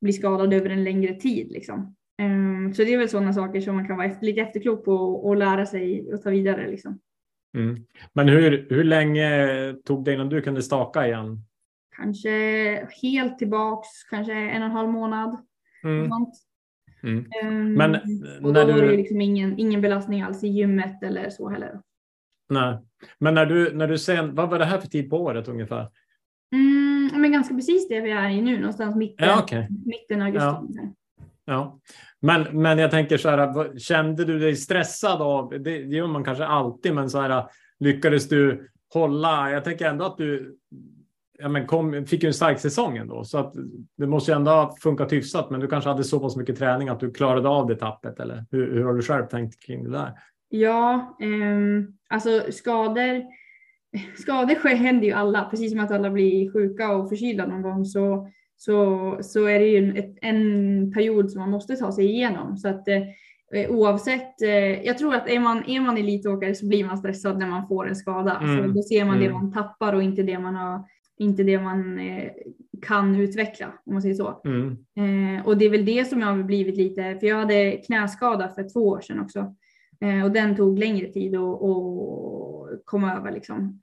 [0.00, 1.52] blir skadad över en längre tid.
[1.52, 1.94] Liksom.
[2.18, 4.92] Ehm, så det är väl sådana saker som man kan vara efter, lite efterklok på
[4.92, 6.70] och, och lära sig och ta vidare.
[6.70, 6.98] Liksom.
[7.54, 7.86] Mm.
[8.12, 9.48] Men hur, hur länge
[9.84, 11.40] tog det innan du kunde staka igen?
[11.96, 12.30] Kanske
[13.02, 15.38] helt tillbaks, kanske en och en halv månad.
[15.84, 16.10] Mm.
[17.02, 17.26] Mm.
[17.42, 17.94] Ehm, Men
[18.44, 21.48] och när då var det du, liksom ingen, ingen belastning alls i gymmet eller så
[21.48, 21.80] heller.
[22.50, 22.78] nej.
[23.18, 25.88] Men när du, när du sen, vad var det här för tid på året ungefär?
[26.52, 29.68] Mm, men ganska precis det vi är i nu, någonstans mitten, Ja, okej.
[29.86, 30.80] mitten av augusti.
[30.82, 30.92] Ja.
[31.44, 31.78] Ja,
[32.20, 36.24] men, men jag tänker så här, kände du dig stressad av, det, det gör man
[36.24, 37.44] kanske alltid, men så här,
[37.80, 40.56] lyckades du hålla, jag tänker ändå att du
[41.38, 43.54] ja, men kom, fick ju en stark säsong ändå, så att
[43.96, 46.88] det måste ju ändå ha funkat hyfsat, men du kanske hade så pass mycket träning
[46.88, 49.90] att du klarade av det tappet, eller hur, hur har du själv tänkt kring det
[49.90, 50.12] där?
[50.48, 53.22] Ja, ehm, alltså skador,
[54.18, 58.28] skador händer ju alla, precis som att alla blir sjuka och förkylda någon gång så,
[58.56, 62.56] så, så är det ju en, en period som man måste ta sig igenom.
[62.56, 66.84] Så att eh, oavsett, eh, jag tror att är man, är man elitåkare så blir
[66.84, 68.38] man stressad när man får en skada.
[68.42, 69.38] Mm, Så då ser man det mm.
[69.38, 70.84] man tappar och inte det man, har,
[71.18, 72.30] inte det man eh,
[72.82, 74.40] kan utveckla, om man säger så.
[74.44, 74.70] Mm.
[74.96, 78.48] Eh, och det är väl det som jag har blivit lite, för jag hade knäskada
[78.48, 79.54] för två år sedan också.
[80.00, 83.32] Eh, och den tog längre tid att att komma över.
[83.32, 83.80] Liksom.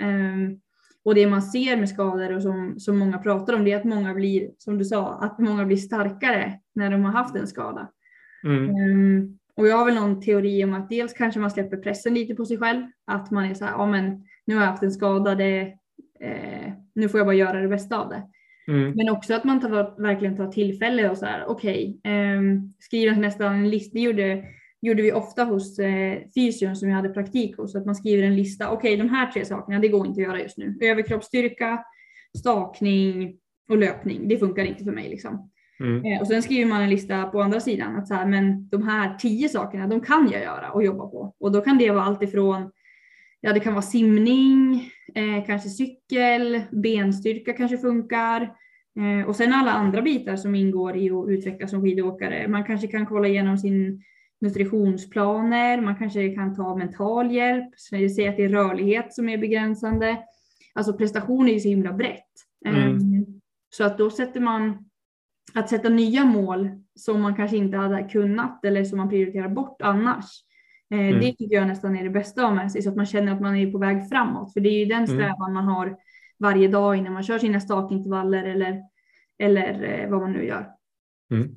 [1.04, 3.84] Och det man ser med skador och som, som många pratar om det är att
[3.84, 7.90] många blir, som du sa, att många blir starkare när de har haft en skada.
[8.44, 8.70] Mm.
[8.70, 12.36] Eh, och jag har väl någon teori om att dels kanske man släpper pressen lite
[12.36, 12.86] på sig själv.
[13.06, 15.62] Att man är så här, ja men nu har jag haft en skada, det,
[16.20, 18.24] eh, nu får jag bara göra det bästa av det.
[18.68, 18.94] Mm.
[18.96, 23.56] Men också att man tar, verkligen tar tillfälle och så här, okej, okay, skriver nästan
[23.56, 23.94] en lista.
[23.94, 24.44] Det gjorde,
[24.82, 27.76] gjorde vi ofta hos eh, fysion som jag hade praktik hos.
[27.76, 30.28] Att man skriver en lista, okej okay, de här tre sakerna, det går inte att
[30.28, 30.78] göra just nu.
[30.82, 31.84] Överkroppsstyrka,
[32.38, 33.38] stakning
[33.70, 35.52] och löpning, det funkar inte för mig liksom.
[35.80, 36.06] Mm.
[36.06, 38.84] Eh, och sen skriver man en lista på andra sidan att så här, men de
[38.84, 41.36] här tio sakerna, de kan jag göra och jobba på.
[41.40, 42.72] Och då kan det vara allt ifrån,
[43.42, 48.42] ja det kan vara simning, eh, kanske cykel, benstyrka kanske funkar.
[49.00, 52.48] Eh, och sen alla andra bitar som ingår i att utvecklas som skidåkare.
[52.48, 54.04] Man kanske kan kolla igenom sin
[54.42, 59.38] nutritionsplaner, man kanske kan ta mental hjälp, så säga att det är rörlighet som är
[59.38, 60.24] begränsande.
[60.74, 62.32] Alltså prestation är ju så himla brett.
[62.66, 62.96] Mm.
[62.98, 63.22] Eh,
[63.70, 64.90] så att då sätter man
[65.54, 69.82] att sätta nya mål som man kanske inte hade kunnat eller som man prioriterar bort
[69.82, 70.26] annars.
[70.94, 71.20] Eh, Mm.
[71.20, 73.42] Det tycker jag nästan är det bästa av med sig så att man känner att
[73.42, 74.54] man är på väg framåt.
[74.54, 75.98] För det är ju den strävan man har
[76.40, 78.82] varje dag innan man kör sina stakintervaller eller,
[79.40, 80.72] eller eh, vad man nu gör.
[81.32, 81.56] Mm.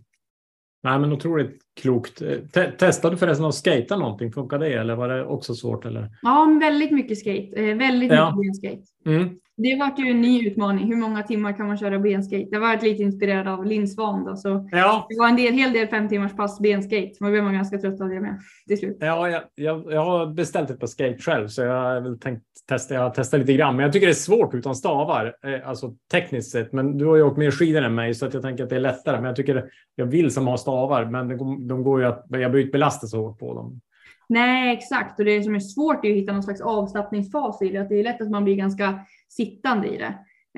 [0.83, 2.23] Nej, men otroligt klokt.
[2.23, 4.33] Eh, Te testade du förresten att skata någonting?
[4.33, 5.85] Funkar det eller var det också svårt?
[5.85, 6.09] Eller?
[6.23, 7.49] Ja, väldigt mycket skate.
[7.57, 8.37] Eh, väldigt Ja.
[8.37, 8.83] mycket benskate.
[9.17, 9.29] Mm.
[9.57, 10.87] Det vart ju en ny utmaning.
[10.89, 12.47] Hur många timmar kan man köra benskate?
[12.51, 15.73] Jag var lite inspirerad av Linn Svan då, så Ja, det var en del, hel
[15.73, 17.13] del fem timmars pass benskate.
[17.21, 18.97] Man blev man ganska trött av det med till slut.
[19.01, 22.43] Ja, jag, jag, jag har beställt ett par skate själv, så jag har väl tänkt
[22.69, 22.95] testa.
[22.95, 25.95] Jag har testat lite grann, men jag tycker det är svårt utan stavar, eh, alltså
[26.13, 26.73] tekniskt sett.
[26.73, 28.77] Men du har ju åkt mer skidor än mig, så att jag tänker att det
[28.77, 29.17] är lättare.
[29.17, 29.65] Men jag tycker
[29.97, 32.72] jag vill som har stavar, men de, går- de går ju att jag behöver inte
[32.72, 33.81] belasta så hårt på dem.
[34.29, 35.18] Nej, exakt.
[35.18, 37.79] Och det som är svårt är att hitta någon slags avslappningsfas i det.
[37.79, 38.98] Att det är lätt att man blir ganska
[39.29, 40.05] sittande i det.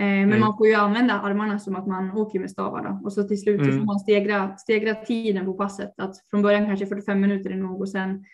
[0.01, 0.41] Eh, men Mm.
[0.41, 2.83] man får ju använda armarna som att man åker med stavar.
[2.85, 3.01] Då.
[3.07, 3.79] Och så till slut så Mm.
[3.79, 5.95] får man stegra, stegra tiden på passet.
[5.97, 8.25] Att från början kanske 45 minuter är nog och sen,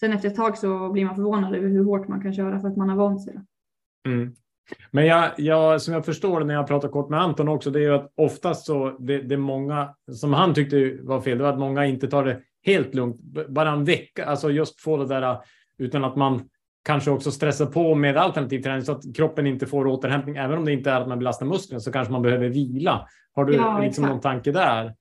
[0.00, 2.68] sen efter ett tag så blir man förvånad över hur hårt man kan köra för
[2.68, 3.34] att man har vant sig.
[4.06, 4.34] Mm.
[4.90, 7.82] Men jag, jag, som jag förstår när jag pratar kort med Anton också, det är
[7.82, 11.38] ju att oftast så det, det är många som han tyckte var fel.
[11.38, 14.96] Det var att många inte tar det helt lugnt, bara en vecka, alltså just få
[14.96, 15.38] det där
[15.78, 16.48] utan att man
[16.84, 20.36] kanske också stressar på med alternativ träning så att kroppen inte får återhämtning.
[20.36, 23.06] Även om det inte är att man belastar musklerna så kanske man behöver vila.
[23.34, 24.94] Har du Ja, liksom någon tanke där?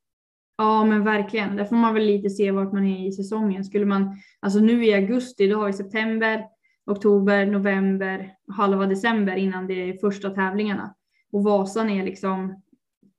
[0.57, 1.55] Ja, men verkligen.
[1.55, 3.63] Där får man väl lite se vart man är i säsongen.
[3.63, 6.43] Skulle man, alltså nu i augusti, då har vi september,
[6.85, 10.95] oktober, november, halva december innan det är första tävlingarna.
[11.31, 12.61] Och Vasan är liksom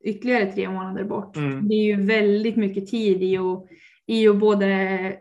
[0.05, 1.37] ytterligare tre månader bort.
[1.37, 1.69] Mm.
[1.69, 3.67] Det är ju väldigt mycket tid i att,
[4.07, 4.67] i att både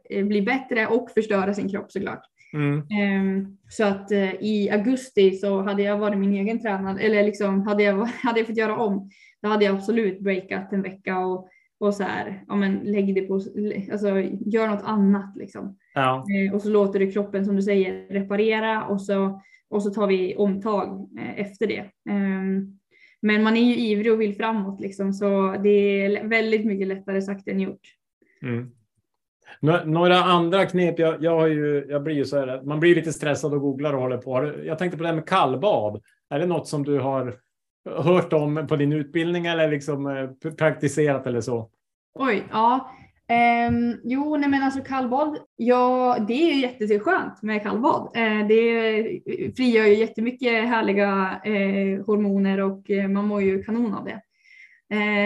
[0.09, 2.23] eh, bli bättre och förstöra sin kropp såklart.
[2.53, 2.87] Mm.
[2.89, 7.67] Ehm, Så att eh, i augusti så hade jag varit min egen tränare eller liksom
[7.67, 9.09] hade jag, hade jag fått göra om,
[9.41, 11.49] då hade jag absolut breakat en vecka och,
[11.79, 13.33] och så här, ja men lägg det på,
[13.91, 15.77] alltså gör något annat liksom.
[15.93, 16.25] Ja.
[16.47, 20.07] Eh, och så låter du kroppen som du säger reparera och så, och så tar
[20.07, 21.85] vi omtag eh, efter det.
[22.09, 22.77] Ehm,
[23.21, 27.21] men man är ju ivrig och vill framåt liksom så det är väldigt mycket lättare
[27.21, 27.81] sagt än gjort.
[28.41, 28.71] Mm.
[29.59, 30.99] Nå- Några andra knep.
[30.99, 33.93] Jag, jag, har ju, jag blir ju så här, man blir lite stressad och googlar
[33.93, 34.51] och håller på.
[34.65, 36.01] Jag tänkte på det här med kallbad.
[36.29, 37.35] Är det något som du har
[37.85, 41.69] hört om på din utbildning eller liksom eh, praktiserat eller så?
[42.19, 42.91] Oj, ja.
[43.31, 48.11] Ehm, jo, nej men alltså kallbad, ja det är jätteskönt med kallbad.
[48.15, 49.03] Eh, det
[49.55, 54.21] frigör ju jättemycket härliga eh, hormoner och eh, man mår ju kanon av det.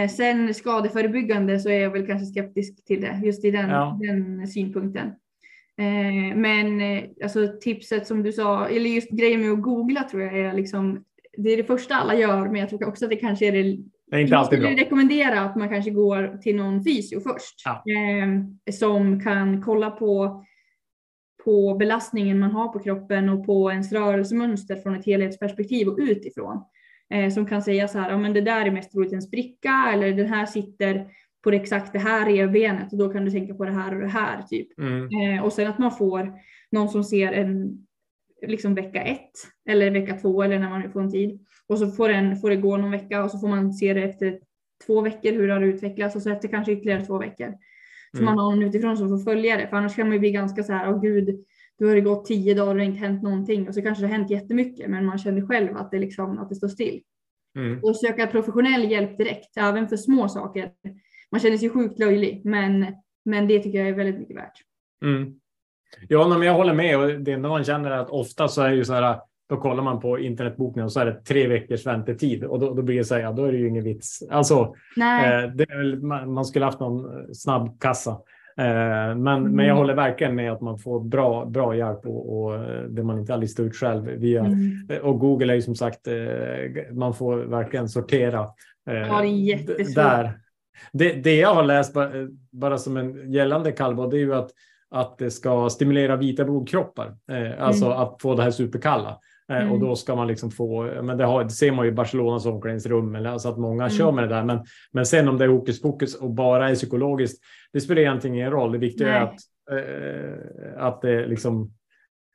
[0.10, 4.00] Sen skadeförebyggande så är jag väl kanske skeptisk till det, just i den, Ja.
[4.02, 5.12] den synpunkten.
[6.36, 6.82] Men
[7.24, 11.04] alltså tipset som du sa, eller just grejen med att googla tror jag är liksom,
[11.38, 13.78] det är det första alla gör, men jag tror också att det kanske är det
[14.08, 14.68] Det är inte alltid bra.
[14.68, 17.62] jag skulle rekommendera att man kanske går till någon fysio först.
[17.66, 17.84] Ja.
[17.94, 20.46] Eh, som kan kolla på,
[21.46, 26.64] på belastningen man har på kroppen och på ens rörelsemönster från ett helhetsperspektiv och utifrån.
[27.14, 29.90] Eh, som kan säga så här, ja men det där är mest troligt en spricka
[29.94, 31.08] eller den här sitter
[31.44, 34.02] på det exakt det här revbenet och då kan du tänka på det här och
[34.02, 34.80] det här typ.
[34.80, 35.38] Mm.
[35.38, 36.34] Eh, och sen att man får
[36.72, 37.85] någon som ser en
[38.48, 39.32] liksom vecka ett
[39.70, 41.40] eller vecka två eller när man nu får en tid.
[41.68, 44.04] Och så får, den, får det gå någon vecka och så får man se det
[44.04, 44.40] efter
[44.86, 47.54] två veckor hur det har utvecklats och så efter kanske ytterligare två veckor.
[48.12, 48.26] Så Mm.
[48.26, 49.68] man har någon utifrån som får följa det.
[49.68, 51.46] För annars kan man ju bli ganska så här, åh gud,
[51.80, 53.68] då har det gått tio dagar och det har inte hänt någonting.
[53.68, 56.50] Och så kanske det har hänt jättemycket men man känner själv att det, liksom, att
[56.50, 57.02] det står still.
[57.58, 57.80] Mm.
[57.84, 60.72] Och söka professionell hjälp direkt, även för små saker.
[61.32, 62.86] Man känner sig sjukt löjlig men,
[63.26, 64.62] men det tycker jag är väldigt mycket värt.
[65.06, 65.40] Mm.
[66.10, 67.00] Ja, men jag håller med.
[67.00, 69.20] Och det enda man känner är att ofta så är det ju så här.
[69.50, 72.82] Då kollar man på internetbokningen och så är det tre veckors väntetid och då, då
[72.82, 73.22] blir det så här.
[73.22, 74.20] Ja, då är det ju ingen vits.
[74.32, 78.12] Alltså, eh, väl, man, man skulle haft någon snabb kassa.
[78.58, 79.52] Eh, men, Mm.
[79.52, 83.20] men jag håller verkligen med att man får bra, bra hjälp och, och det man
[83.20, 84.88] inte har listat ut själv via mm.
[85.04, 86.14] och Google är ju som sagt, eh,
[86.94, 88.40] man får verkligen sortera.
[88.90, 89.96] eh, Ja, det är jättesvårt.
[89.96, 90.40] Där.
[90.94, 92.12] Det, det jag har läst bara,
[92.52, 94.50] bara som en gällande kallbad, det är ju att,
[94.96, 97.16] att det ska stimulera vita blodkroppar.
[97.32, 97.98] Eh, alltså Mm.
[97.98, 99.10] att få det här superkalla.
[99.52, 99.72] Eh, Mm.
[99.72, 102.46] Och då ska man liksom få, men det, har, det ser man ju i Barcelonas
[102.46, 103.90] omklädningsrum, eller alltså att många Mm.
[103.98, 104.44] kör med det där.
[104.44, 108.36] Men, men sen om det är hokus pokus och bara är psykologiskt, det spelar egentligen
[108.36, 108.72] ingen roll.
[108.72, 109.22] Det viktiga är Nej.
[109.24, 109.40] att,
[109.72, 111.72] eh, att det liksom,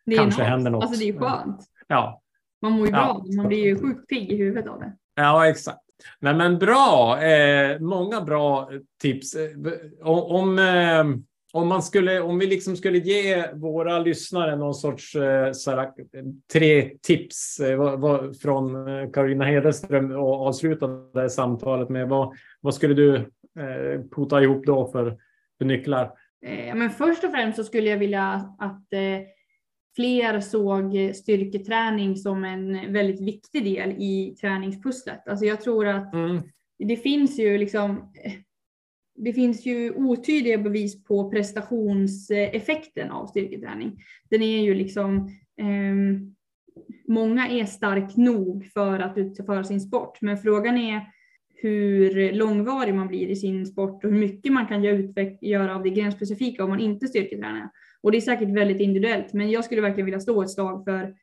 [0.07, 0.49] det är kanske något.
[0.51, 0.83] händer något.
[0.85, 1.61] Alltså det är ju skönt.
[1.89, 2.21] ja,
[2.63, 3.23] Man mår ju Ja.
[3.25, 4.93] bra, man blir ju sjukt pigg i huvudet av det.
[5.17, 5.79] Ja, exakt.
[6.21, 7.23] Nej, men bra.
[7.23, 8.71] Eh, många bra
[9.03, 9.35] tips.
[9.35, 9.51] Eh,
[10.03, 10.59] om, om,
[11.53, 15.91] om, man skulle, om vi liksom skulle ge våra lyssnare någon sorts eh, såhär,
[16.53, 22.09] tre tips eh, vad, vad, från eh, Karolina Hedenström och avsluta det här samtalet med.
[22.09, 25.19] Vad, vad skulle du eh, pota ihop då för,
[25.59, 26.05] för nycklar?
[26.47, 29.21] Eh, men först och främst så skulle jag vilja att eh,
[29.97, 35.29] fler såg styrketräning som en väldigt viktig del i träningspusslet.
[35.29, 36.43] Alltså jag tror att Mm.
[36.79, 37.91] det finns ju liksom
[38.25, 38.33] eh,
[39.25, 44.03] det finns ju otydliga bevis på prestationseffekten av styrketräning.
[44.31, 45.17] Den är ju liksom
[45.61, 46.31] eh,
[47.09, 51.01] Många är stark nog för att utföra sin sport, men frågan är
[51.55, 54.83] hur långvarig man blir i sin sport och hur mycket man kan
[55.41, 57.71] göra av det gränsspecifika om man inte styrketränar.
[58.01, 61.15] Och det är säkert väldigt individuellt, men jag skulle verkligen vilja slå ett slag för,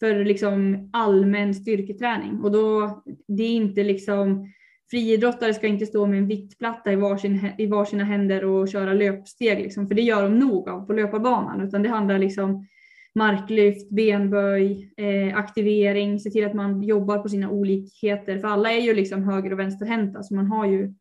[0.00, 2.40] för liksom allmän styrketräning.
[2.40, 4.52] Och då, det är inte liksom,
[4.90, 9.58] friidrottare ska inte stå med en viktplatta i, varsin, i varsina händer och köra löpsteg,
[9.58, 12.66] liksom, för det gör de nog av på löparbanan, utan det handlar liksom
[13.14, 18.38] marklyft, benböj, eh, aktivering, se till att man jobbar på sina olikheter.
[18.38, 20.94] För alla är ju liksom höger och vänsterhänta så man har ju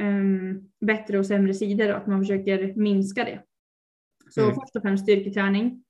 [0.00, 3.40] ehm, bättre och sämre sidor och att man försöker minska det.
[4.30, 4.54] Så Mm.
[4.54, 5.84] först och främst styrketräning.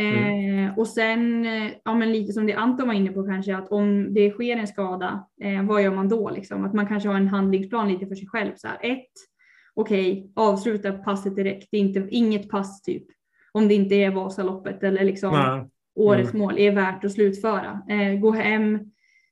[0.00, 3.68] Eh, och sen, eh, ja men lite som det Anton var inne på kanske, att
[3.68, 6.30] om det sker en skada, eh, vad gör man då?
[6.30, 6.64] Liksom?
[6.64, 8.52] Att man kanske har en handlingsplan lite för sig själv.
[8.56, 9.10] Så här, ett,
[9.74, 11.68] okej, avsluta passet direkt.
[11.70, 13.04] Det är inte, inget pass typ.
[13.52, 15.68] Om det inte är Vasaloppet eller liksom Nej.
[15.94, 16.42] årets Mm.
[16.46, 17.82] mål är värt att slutföra.
[17.88, 18.78] Eh, gå hem,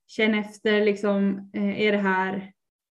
[0.07, 2.53] känn efter, liksom, eh, är det här,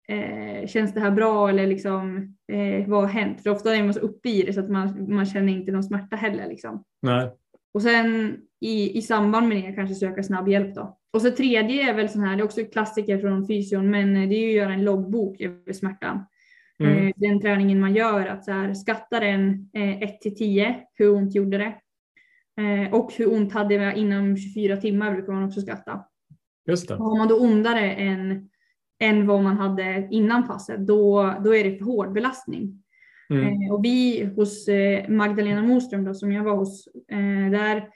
[0.09, 2.17] eh, känns det här bra eller liksom,
[2.53, 3.43] eh, vad har hänt?
[3.43, 5.83] För ofta är man så uppe i det så att man, man känner inte någon
[5.85, 6.49] smärta heller.
[6.49, 6.85] Liksom.
[7.03, 7.31] Nej.
[7.75, 10.99] Och sen i, i samband med det kanske söka snabb hjälp då.
[11.13, 14.29] Och så tredje är väl sån här, det är också klassiker från fysion, men eh,
[14.29, 16.25] det är ju att göra en loggbok över smärtan.
[16.79, 17.07] Mm.
[17.07, 21.35] Eh, Den träningen man gör, att så här, skatta den 1 till 10, hur ont
[21.35, 21.75] gjorde det?
[22.63, 26.05] Eh, Och hur ont hade jag inom 24 timmar brukar man också skatta.
[26.69, 26.95] Just det.
[26.95, 28.49] Och har man då ondare än,
[29.01, 32.82] än vad man hade innan passet, då, då är det för hård belastning.
[33.33, 33.63] Mm.
[33.63, 37.89] Eh, och vi hos eh, Magdalena Moström då, som jag var hos, eh, där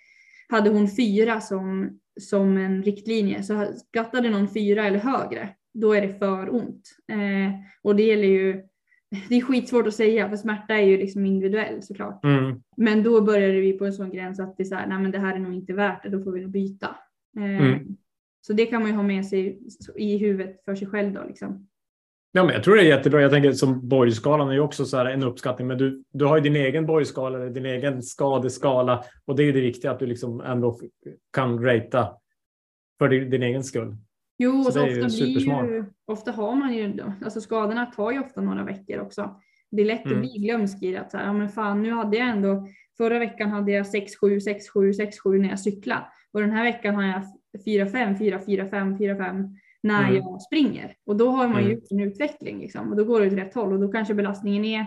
[0.48, 3.42] hade hon fyra som, som en riktlinje.
[3.42, 6.96] Så skattade någon fyra eller högre, då är det för ont.
[7.82, 8.62] Och det gäller ju,
[9.28, 12.24] det är skitsvårt att säga för smärta är ju liksom individuell såklart.
[12.24, 12.62] Mm.
[12.76, 15.10] Men då började vi på en sån gräns att det är så här, nej men
[15.10, 16.96] det här är nog inte värt det, då får vi nog byta.
[17.36, 17.96] Mm.
[18.40, 19.58] Så det kan man ju ha med sig
[19.96, 21.68] i huvudet för sig själv då liksom.
[22.36, 23.20] Ja, men jag tror det är jättebra.
[23.20, 26.36] Jag tänker som Borgskalan är ju också så här en uppskattning, men du, du har
[26.36, 30.06] ju din egen Borgskala, din egen skadeskala och det är ju det viktiga att du
[30.06, 30.78] liksom ändå
[31.32, 32.08] kan ratea
[32.98, 33.96] för din, din egen skull.
[34.38, 38.20] Jo, Så och så ofta, blir ju, ofta har man ju, alltså skadorna tar ju
[38.20, 39.40] ofta några veckor också.
[39.70, 40.18] Det är lätt Mm.
[40.18, 43.18] att bli glömsk i att så här, ja men fan nu hade jag ändå, förra
[43.18, 47.22] veckan hade jag 6-7, 6-7, 6-7 när jag cyklade och den här veckan har jag
[47.66, 49.56] 4-5, 4-4, 5, 4-5
[49.86, 50.14] när Mm.
[50.16, 50.94] jag springer.
[51.06, 51.72] Och då har man ju Mm.
[51.74, 54.64] gjort en utveckling liksom, och då går det åt rätt håll och då kanske belastningen
[54.64, 54.86] är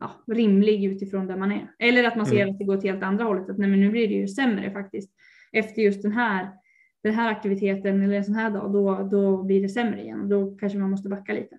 [0.00, 1.66] ja, rimlig utifrån där man är.
[1.78, 2.50] Eller att man ser Mm.
[2.50, 4.70] att det går åt helt andra hållet, att nej men nu blir det ju sämre
[4.70, 5.10] faktiskt.
[5.52, 6.48] Efter just den här
[7.02, 10.28] den här aktiviteten eller en sån här dag, då, då blir det sämre igen och
[10.28, 11.56] då kanske man måste backa lite.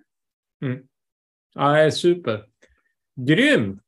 [1.54, 2.44] Ja, det är super.
[3.20, 3.80] Grymt!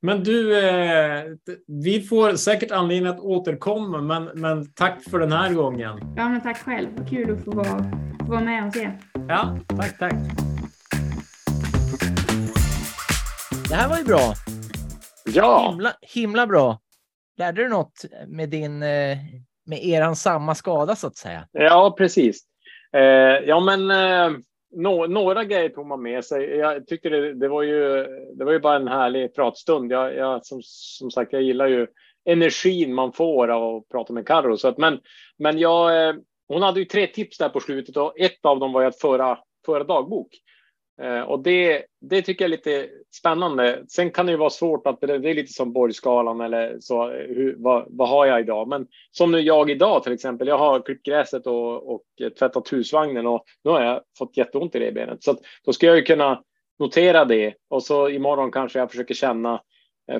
[0.00, 1.24] Men du, eh,
[1.66, 5.98] vi får säkert anledning att återkomma, men, men tack för den här gången.
[6.16, 6.88] Ja, men tack själv.
[7.10, 7.84] Kul att få vara,
[8.28, 8.90] få vara med och se.
[9.28, 10.12] Ja, tack, tack.
[13.68, 14.34] Det här var ju bra.
[15.34, 16.78] Ja, Himla, himla bra.
[17.38, 19.18] Lärde du något med din, eh,
[19.66, 21.48] med eran samma skada så att säga?
[21.52, 22.42] ja precis.
[22.92, 23.00] Eh,
[23.46, 24.38] ja, men eh,
[24.76, 26.44] nå- några grejer tog man med sig.
[26.56, 28.06] Jag tyckte det, det, var ju,
[28.38, 29.92] det var ju bara en härlig pratstund.
[29.92, 31.86] Jag, jag, som, som sagt, jag gillar ju
[32.24, 34.56] energin man får av att prata med Carro.
[34.56, 35.00] Så att, men
[35.38, 36.14] men jag, eh,
[36.48, 39.00] hon hade ju tre tips där på slutet och ett av dem var ju att
[39.00, 40.28] föra, föra dagbok.
[41.02, 43.84] Eh, och det, det tycker jag är lite spännande.
[43.88, 47.10] Sen kan det ju vara svårt att det är lite som Borgskalan eller så.
[47.10, 48.68] Hur, vad, vad har jag idag?
[48.68, 50.48] Men som nu jag idag till exempel.
[50.48, 52.02] Jag har klippt gräset och, och
[52.38, 55.22] tvättat husvagnen och nu har jag fått jätteont i det benet.
[55.22, 56.42] Så att, då ska jag ju kunna
[56.78, 59.60] notera det och så imorgon kanske jag försöker känna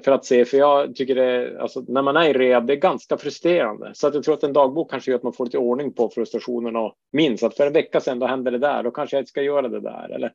[0.05, 2.77] för att se, för jag tycker det, alltså när man är i rehab, det är
[2.77, 3.91] ganska frustrerande.
[3.95, 6.11] Så att jag tror att en dagbok kanske gör att man får lite ordning på
[6.15, 9.23] frustrationen och minns att för en vecka sedan då hände det där, då kanske jag
[9.23, 10.09] inte ska göra det där.
[10.15, 10.33] Eller,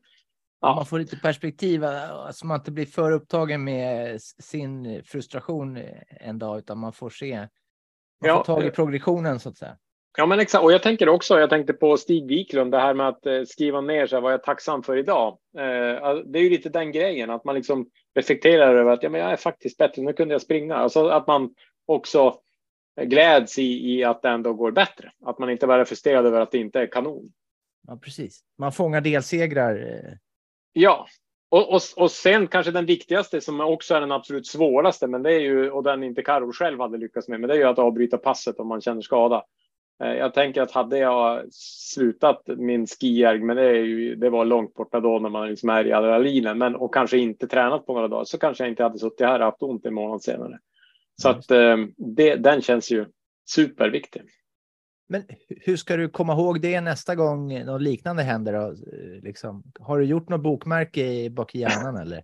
[0.60, 0.74] Ja.
[0.74, 5.84] Man får lite perspektiv, eh, så man inte blir för upptagen med sin frustration eh,
[6.20, 7.36] en dag, utan man får se.
[7.38, 7.48] Man
[8.20, 8.72] Ja, får tag i eh.
[8.72, 9.76] progressionen så att säga.
[10.16, 10.64] Ja, men exakt.
[10.64, 13.80] Och jag tänker också, jag tänkte på Stig Wiklund, det här med att eh, skriva
[13.80, 15.38] ner så här, vad jag är tacksam för idag.
[15.58, 19.20] Eh, det är ju lite den grejen, att man liksom reflekterar över att ja, men
[19.20, 20.74] jag är faktiskt bättre, nu kunde jag springa.
[20.76, 21.54] Alltså att man
[21.86, 22.34] också
[23.02, 25.12] gläds i, i att det ändå går bättre.
[25.24, 27.32] Att man inte bara är frustrerad över att det inte är kanon.
[27.86, 28.40] Ja, precis.
[28.58, 29.76] Man fångar delsegrar.
[29.76, 30.12] eh,
[30.72, 31.06] Ja,
[31.48, 35.32] och, och, och sen kanske den viktigaste som också är den absolut svåraste, men det
[35.32, 37.78] är ju, och den inte Karo själv hade lyckats med, men det är ju att
[37.78, 39.44] avbryta passet om man känner skada.
[40.02, 44.74] Eh, Jag tänker att hade jag slutat min skijärg, men det, ju, det var långt
[44.74, 48.08] borta då när man liksom är i adrenalinen, men och kanske inte tränat på några
[48.08, 50.58] dagar, så kanske jag inte hade suttit här och haft ont en månad senare.
[51.22, 53.06] Så Ja, att eh, det, den känns ju
[53.50, 54.22] superviktig.
[55.08, 58.54] Men hu- hur ska du komma ihåg det nästa gång något liknande händer?
[58.54, 58.72] Eh,
[59.22, 62.22] Liksom, har du gjort något bokmärke i bak i hjärnan eller?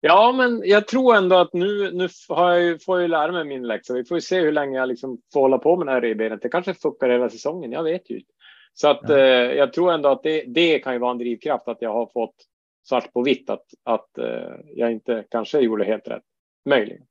[0.00, 3.44] Ja, men jag tror ändå att nu, nu jag ju, får jag ju lära mig
[3.44, 3.94] min läxa.
[3.94, 6.42] Vi får ju se hur länge jag liksom får hålla på med det här revbenet.
[6.42, 7.72] Det kanske fuckar hela säsongen.
[7.72, 8.20] Jag vet ju.
[8.74, 9.18] Så att Ja.
[9.18, 12.06] eh, jag tror ändå att det, det kan ju vara en drivkraft att jag har
[12.06, 12.34] fått
[12.88, 16.22] svart på vitt att, att eh, jag inte kanske gjorde helt rätt.
[16.64, 17.02] Möjligen.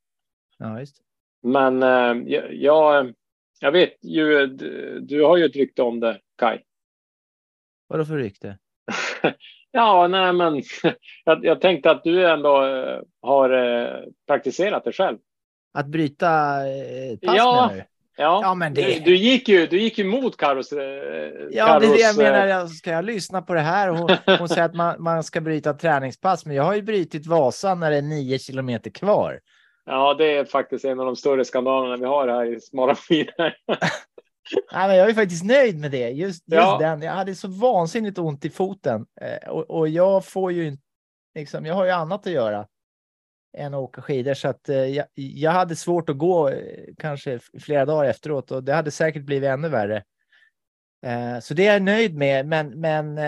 [0.58, 0.96] Ja, just.
[1.42, 3.14] Men eh, jag, jag,
[3.60, 6.58] jag vet ju, du, du har ju ett rykte om det, Kai.
[7.88, 8.58] Vadå för rykte?
[9.72, 10.62] Ja, nej, men
[11.24, 13.88] jag, jag tänkte att du ändå eh, har eh,
[14.26, 15.18] praktiserat det själv.
[15.74, 16.28] Att bryta
[16.68, 17.84] eh, pass Ja, menar du?
[18.16, 20.72] Ja, Ja, men det- du, du gick ju, du gick ju mot Carros.
[20.72, 20.78] Eh,
[21.50, 22.66] Ja, det är det jag menar.
[22.66, 23.88] Ska jag lyssna på det här?
[23.88, 27.80] Hon, hon säger att man, man ska bryta träningspass, men jag har ju brutit Vasan
[27.80, 29.40] när det är nio kilometer kvar.
[29.86, 33.52] Ja, det är faktiskt en av de större skandalerna vi har här i smala skidor.
[34.72, 36.10] Nej, men jag är faktiskt nöjd med det.
[36.10, 36.78] Just, just Ja.
[36.80, 37.02] den.
[37.02, 40.82] Jag hade så vansinnigt ont i foten eh, och, och jag får ju inte,
[41.34, 42.66] liksom, jag har ju annat att göra
[43.58, 46.56] än att åka skidor så att eh, jag, jag hade svårt att gå eh,
[46.98, 50.04] kanske flera dagar efteråt och det hade säkert blivit ännu värre.
[51.42, 53.18] Så det är jag nöjd med, men, men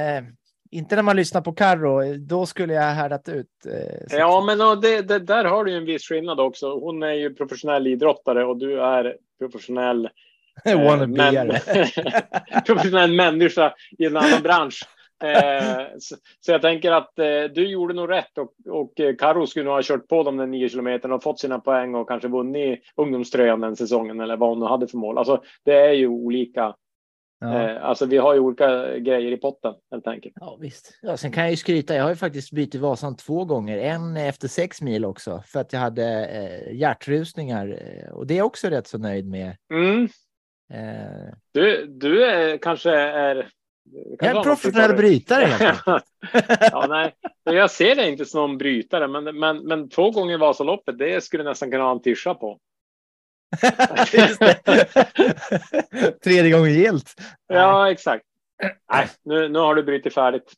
[0.70, 2.16] inte när man lyssnar på Carro.
[2.16, 3.66] Då skulle jag härdat ut.
[4.10, 6.78] Ja, men det, det, där har du ju en viss skillnad också.
[6.80, 10.08] Hon är ju professionell idrottare och du är professionell
[10.64, 11.60] Wannabe-are.
[12.66, 14.82] professionell människa i en annan bransch.
[15.22, 19.46] Eh, så, så jag tänker att eh, du gjorde nog rätt och, och eh, Karo
[19.46, 22.28] skulle nog ha kört på de där nio kilometerna och fått sina poäng och kanske
[22.28, 25.18] vunnit ungdomströjan den säsongen eller vad hon nu hade för mål.
[25.18, 26.74] Alltså, det är ju olika.
[27.42, 27.70] Ja.
[27.70, 30.34] Eh, alltså, vi har ju olika grejer i potten helt enkelt.
[30.40, 30.98] Ja, visst.
[31.02, 31.94] Ja, sen kan jag ju skryta.
[31.94, 33.78] Jag har ju faktiskt bytt Vasan två gånger.
[33.78, 38.38] En efter sex mil också för att jag hade eh, hjärtrusningar eh, och det är
[38.38, 39.56] jag också rätt så nöjd med.
[39.72, 40.08] Mm.
[40.72, 43.48] Eh, Du, du är, kanske är.
[44.20, 45.76] jag är en professionell brytare
[46.60, 47.14] ja, nej,
[47.44, 51.44] jag ser det inte som någon brytare, men, men, men två gånger Vasaloppet, det skulle
[51.44, 52.58] nästan kunna ha en tischa på.
[56.24, 57.14] Tredje gången gillt.
[57.46, 58.24] Ja, exakt.
[58.92, 60.52] Nej, nu, nu har du brutit färdigt.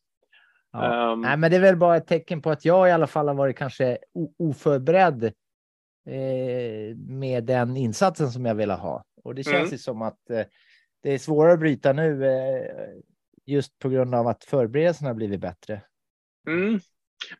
[0.73, 1.13] Ja.
[1.13, 3.29] Ehm, Nej, men det är väl bara ett tecken på att jag i alla fall
[3.29, 3.99] har varit kanske
[4.39, 9.05] oförberedd eh, med den insatsen som jag ville ha.
[9.25, 9.71] Och det känns Mm.
[9.71, 10.43] ju som att eh,
[11.03, 13.03] det är svårare att bryta nu eh,
[13.47, 15.81] just på grund av att förberedelserna blivit bättre.
[16.49, 16.81] Mm.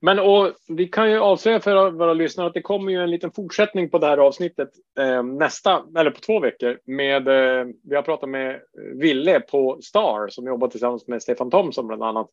[0.01, 3.33] Men och vi kan ju avslöja för våra lyssnare att det kommer ju en liten
[3.33, 4.69] fortsättning på det här avsnittet
[4.99, 6.79] eh, nästa, eller på två veckor.
[6.85, 8.61] Med, eh, vi har pratat med
[8.95, 12.31] Ville på Star som jobbar tillsammans med Stefan Thomsson bland annat.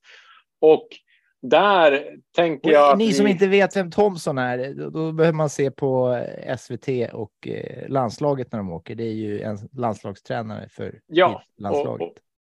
[0.62, 0.88] Och
[1.42, 2.98] där tänker Och jag...
[2.98, 6.24] ni som vi- inte vet vem Thomson är, då, då behöver man se på
[6.58, 8.96] SVT och eh, landslaget när de åker.
[8.96, 12.02] Det är ju en landslagstränare för Ja, landslaget.
[12.02, 12.08] och-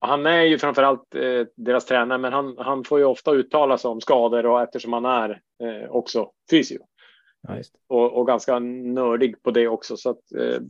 [0.02, 1.22] och Han är ju framförallt eh,
[1.56, 5.06] deras tränare, men han, han får ju ofta uttala sig om skador och eftersom han
[5.06, 5.30] är
[5.64, 6.78] eh, också fysio.
[7.48, 7.56] Ja,
[7.90, 9.98] och, och ganska nördig på det också.
[9.98, 10.62] Så att, eh,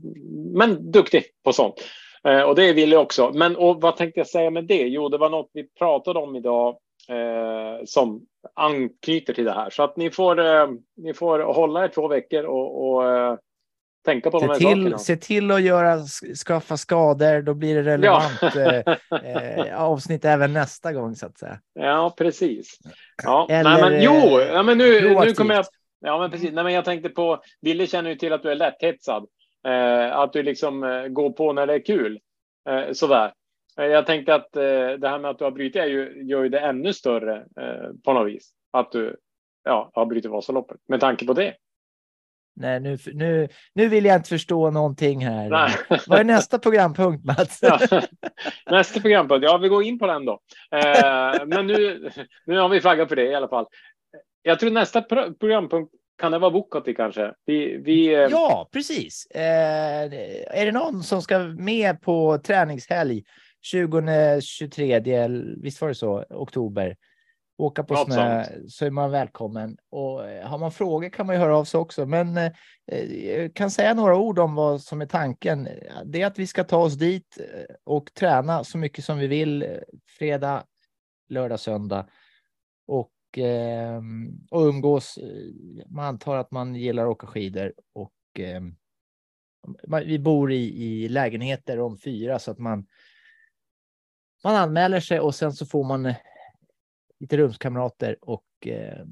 [0.54, 1.76] men duktig på sånt.
[2.24, 3.32] Eh, och det vill jag också.
[3.34, 4.82] Men och vad tänkte jag säga med det?
[4.88, 6.78] Jo, det var något vi pratade om idag
[7.10, 9.70] eh, som anknyter till det här.
[9.70, 13.38] Så att ni får, eh, ni får hålla er två veckor och, och eh,
[14.06, 14.98] tänka på de Se här till, sakerna.
[14.98, 16.00] se till att göra,
[16.46, 18.96] skaffa skador, då blir det relevant eh,
[19.70, 21.60] eh, avsnitt även nästa gång så att säga.
[21.74, 22.78] Ja, precis.
[23.24, 25.66] Ja, Eller, nej, men jo, ja, men nu, nu kommer jag.
[26.06, 26.52] Ja, men precis.
[26.54, 27.42] Nej, men jag tänkte på.
[27.62, 29.26] Ville känner ju till att du är lätthetsad.
[29.68, 32.20] Eh, att du liksom eh, går på när det är kul.
[32.70, 33.34] Eh, sådär.
[33.80, 34.62] Eh, jag tänkte att eh,
[35.00, 37.90] det här med att du har brutit är ju, gör ju det ännu större eh,
[38.06, 38.52] på något vis.
[38.74, 39.18] Att du
[39.64, 41.54] ja, har brutit Vasaloppet med tanke på det.
[42.58, 45.50] Nej, nu, nu, nu vill jag inte förstå någonting här.
[45.50, 45.72] Nej.
[46.08, 47.60] Vad är nästa programpunkt Mats?
[47.62, 47.80] Ja.
[48.70, 49.46] Nästa programpunkt.
[49.46, 50.40] Ja, vi går in på den då.
[50.72, 52.10] Eh, men nu,
[52.46, 53.66] nu har vi flaggat för det i alla fall.
[54.42, 57.34] Jag tror nästa pro- programpunkt kan det vara Vukotti kanske.
[57.46, 59.26] Vi, vi, Ja, precis.
[59.26, 60.04] Eh,
[60.60, 63.24] är det någon som ska med på träningshelg
[63.74, 66.98] 20-23, visst var det så, oktober?
[67.58, 69.78] Åka på Något snö så är man välkommen.
[69.90, 72.06] Och eh, har man frågor kan man ju höra av sig också.
[72.06, 72.52] Men eh,
[73.26, 75.68] jag kan säga några ord om vad som är tanken.
[76.06, 79.28] Det är att vi ska ta oss dit eh, och träna så mycket som vi
[79.28, 79.70] vill eh,
[80.20, 80.64] fredag,
[81.30, 82.08] lördag, söndag.
[82.88, 84.02] Och, eh,
[84.52, 85.20] och umgås.
[85.88, 88.62] Man antar att man gillar att åka skidor och eh,
[89.88, 92.88] man- vi bor i, i lägenheter om fyra så att man
[94.46, 96.16] man anmäler sig och sen så får man eh,
[97.20, 99.06] lite rumskamrater och eh,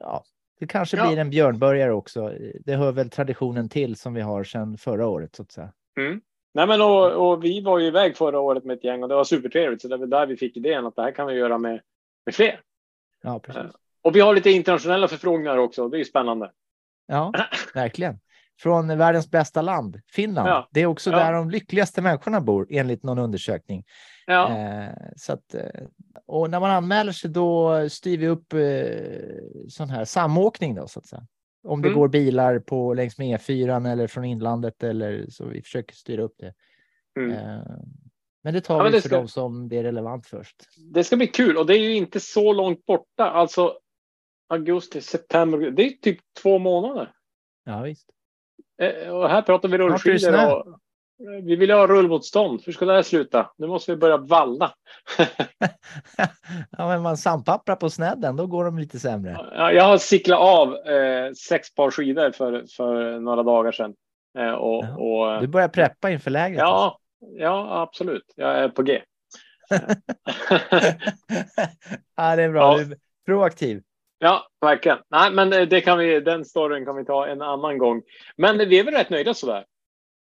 [0.00, 0.24] ja,
[0.60, 1.08] det kanske Ja.
[1.08, 2.32] blir en björnbörjare också.
[2.64, 5.72] Det hör väl traditionen till som vi har sedan förra året så att säga.
[6.52, 9.14] Nej, men och, och vi var ju iväg förra året med ett gäng och det
[9.14, 9.82] var supertrevligt.
[9.82, 11.80] Så det var där vi fick idén att det här kan vi göra med,
[12.26, 12.60] med fler.
[13.22, 13.62] Ja, precis.
[14.02, 15.88] Och vi har lite internationella förfrågningar också.
[15.88, 16.50] Det är ju spännande.
[17.06, 17.32] Ja,
[17.74, 18.20] verkligen.
[18.62, 20.48] Från världens bästa land, Finland.
[20.48, 20.68] Ja.
[20.72, 21.16] Det är också Ja.
[21.18, 23.84] där de lyckligaste människorna bor enligt någon undersökning.
[24.26, 25.64] Ja, Eh, så att, eh,
[26.26, 28.58] och när man anmäler sig då styr vi upp eh,
[29.68, 31.26] sån här samåkning då så att säga.
[31.68, 31.98] Om det Mm.
[32.00, 36.34] går bilar på längs med E4 eller från inlandet eller så vi försöker styra upp
[36.38, 36.54] det.
[37.20, 37.30] Mm.
[37.32, 37.62] Eh,
[38.44, 40.56] men det tar Ja, vi det för ska- de som det är relevant först.
[40.94, 43.30] det ska bli kul och det är ju inte så långt borta.
[43.30, 43.74] Alltså
[44.48, 45.58] augusti, september.
[45.70, 47.12] Det är typ två månader.
[47.64, 48.10] Ja, visst.
[48.80, 50.56] Eh, Och här pratar vi rullskidor.
[50.56, 50.66] Och
[51.42, 52.62] vi vill ha rullmotstånd.
[52.66, 53.50] Hur ska det här sluta?
[53.58, 54.72] Nu måste vi börja valla.
[56.78, 59.38] ja, men man sandpapprar på snedden, då går de lite sämre.
[59.52, 63.94] Ja, Jag har cyklat av eh, sex par skidor för, för några dagar sedan.
[64.38, 64.96] Eh, och, Ja.
[65.36, 66.62] och, Du börjar preppa inför lägret.
[66.62, 66.98] alltså.
[67.20, 68.24] ja, ja, absolut.
[68.36, 69.02] Jag är på G.
[72.16, 72.78] ja, det är bra.
[72.78, 72.84] Ja.
[72.84, 73.82] Du är proaktiv.
[74.22, 74.98] Ja, verkligen.
[75.10, 78.02] Nej, men eh, det kan vi, den storyn kan vi ta en annan gång.
[78.36, 79.64] Men vi är väl rätt nöjda sådär.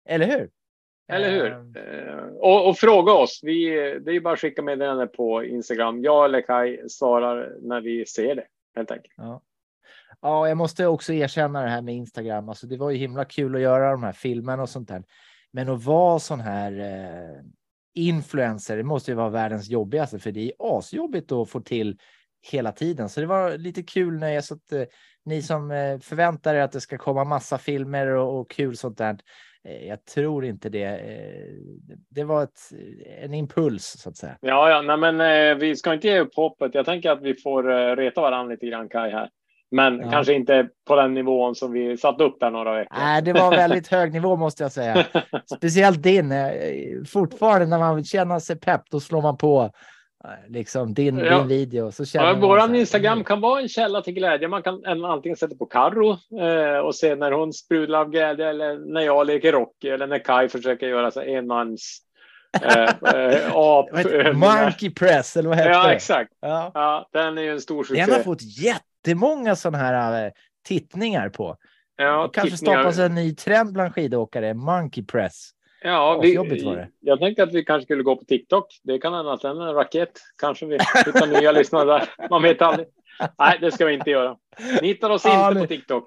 [0.08, 0.50] Eller hur?
[1.12, 1.52] Eller hur?
[1.76, 3.40] Eh, och, och fråga oss.
[3.42, 3.70] Vi,
[4.04, 6.02] det är ju bara att skicka meddelande på Instagram.
[6.02, 8.44] Jag eller Kai svarar när vi ser det
[8.76, 9.14] helt enkelt.
[9.16, 9.42] Ja.
[10.20, 12.48] ja, jag måste också erkänna det här med Instagram.
[12.48, 15.04] Alltså, det var ju himla kul att göra de här filmerna och sånt där.
[15.52, 17.42] Men att vara sån här eh,
[17.94, 21.98] influencer, det måste ju vara världens jobbigaste, för det är asjobbigt att få till
[22.52, 23.08] hela tiden.
[23.08, 24.82] Så det var lite kul när jag så att eh,
[25.24, 28.98] ni som eh, förväntar er att det ska komma massa filmer och, och kul sånt
[28.98, 29.16] där.
[29.64, 31.00] eh, Jag tror inte det.
[32.10, 32.60] Det var ett,
[33.22, 34.36] en impuls så att säga.
[34.40, 36.74] Ja, ja, nej, men vi ska inte ge upp hoppet.
[36.74, 39.28] Jag tänker att vi får reta varandra lite grann Kaj här.
[39.72, 40.10] Men Ja.
[40.10, 42.96] kanske inte på den nivån som vi satt upp där några veckor.
[42.98, 45.06] Nej, det var väldigt hög nivå måste jag säga.
[45.56, 46.32] Speciellt din.
[47.12, 49.70] Fortfarande när man vill känna sig pepp, då slår man på
[50.48, 51.38] liksom din, Ja.
[51.38, 51.92] din video.
[51.92, 54.48] Så känner Ja, man så våran här, Instagram kan vara en källa till glädje.
[54.48, 56.10] Man kan en- antingen sätta på Karro
[56.40, 60.18] eh, och se när hon sprudlar av glädje eller när jag leker Rocky eller när
[60.18, 61.98] Kai försöker göra så enmans
[62.62, 63.86] eh, eh, ap.
[64.34, 65.94] Monkey press eller vad heter Ja, det?
[65.94, 66.30] exakt.
[66.40, 66.70] Ja.
[66.74, 68.22] Ja, den är ju en stor Den har succé.
[68.24, 70.32] fått jättemånga sådana här eh,
[70.68, 71.56] tittningar på.
[71.96, 72.78] Ja, Det kanske tittningar.
[72.82, 74.54] skapas en ny trend bland skidåkare.
[74.54, 75.50] Monkey press.
[75.82, 76.88] Ja, Asjobbigt var det.
[77.00, 78.66] Jag tänkte att vi kanske skulle gå på TikTok.
[78.82, 80.10] Det kan den är en raket.
[80.40, 80.72] Kanske vi
[81.06, 82.28] hittar nya lyssnare där.
[82.30, 82.86] Man vet aldrig.
[83.38, 84.36] Nej, det ska vi inte göra.
[84.82, 86.06] Ni hittar oss Ja, inte på TikTok.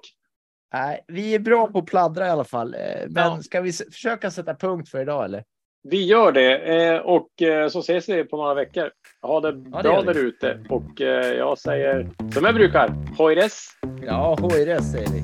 [0.72, 2.74] Nej, vi är bra på att pladdra i alla fall.
[2.74, 3.42] Eh, Men Ja.
[3.42, 5.44] ska vi försöka sätta punkt för idag eller?
[5.88, 8.90] Vi gör det eh, och eh, så ses vi på några veckor.
[9.22, 10.06] Ha det Ja, det bra vi.
[10.12, 11.00] där ute och
[11.38, 12.90] jag säger som jag brukar.
[13.18, 13.66] Hoires!
[14.06, 15.22] Ja, HRS säger vi.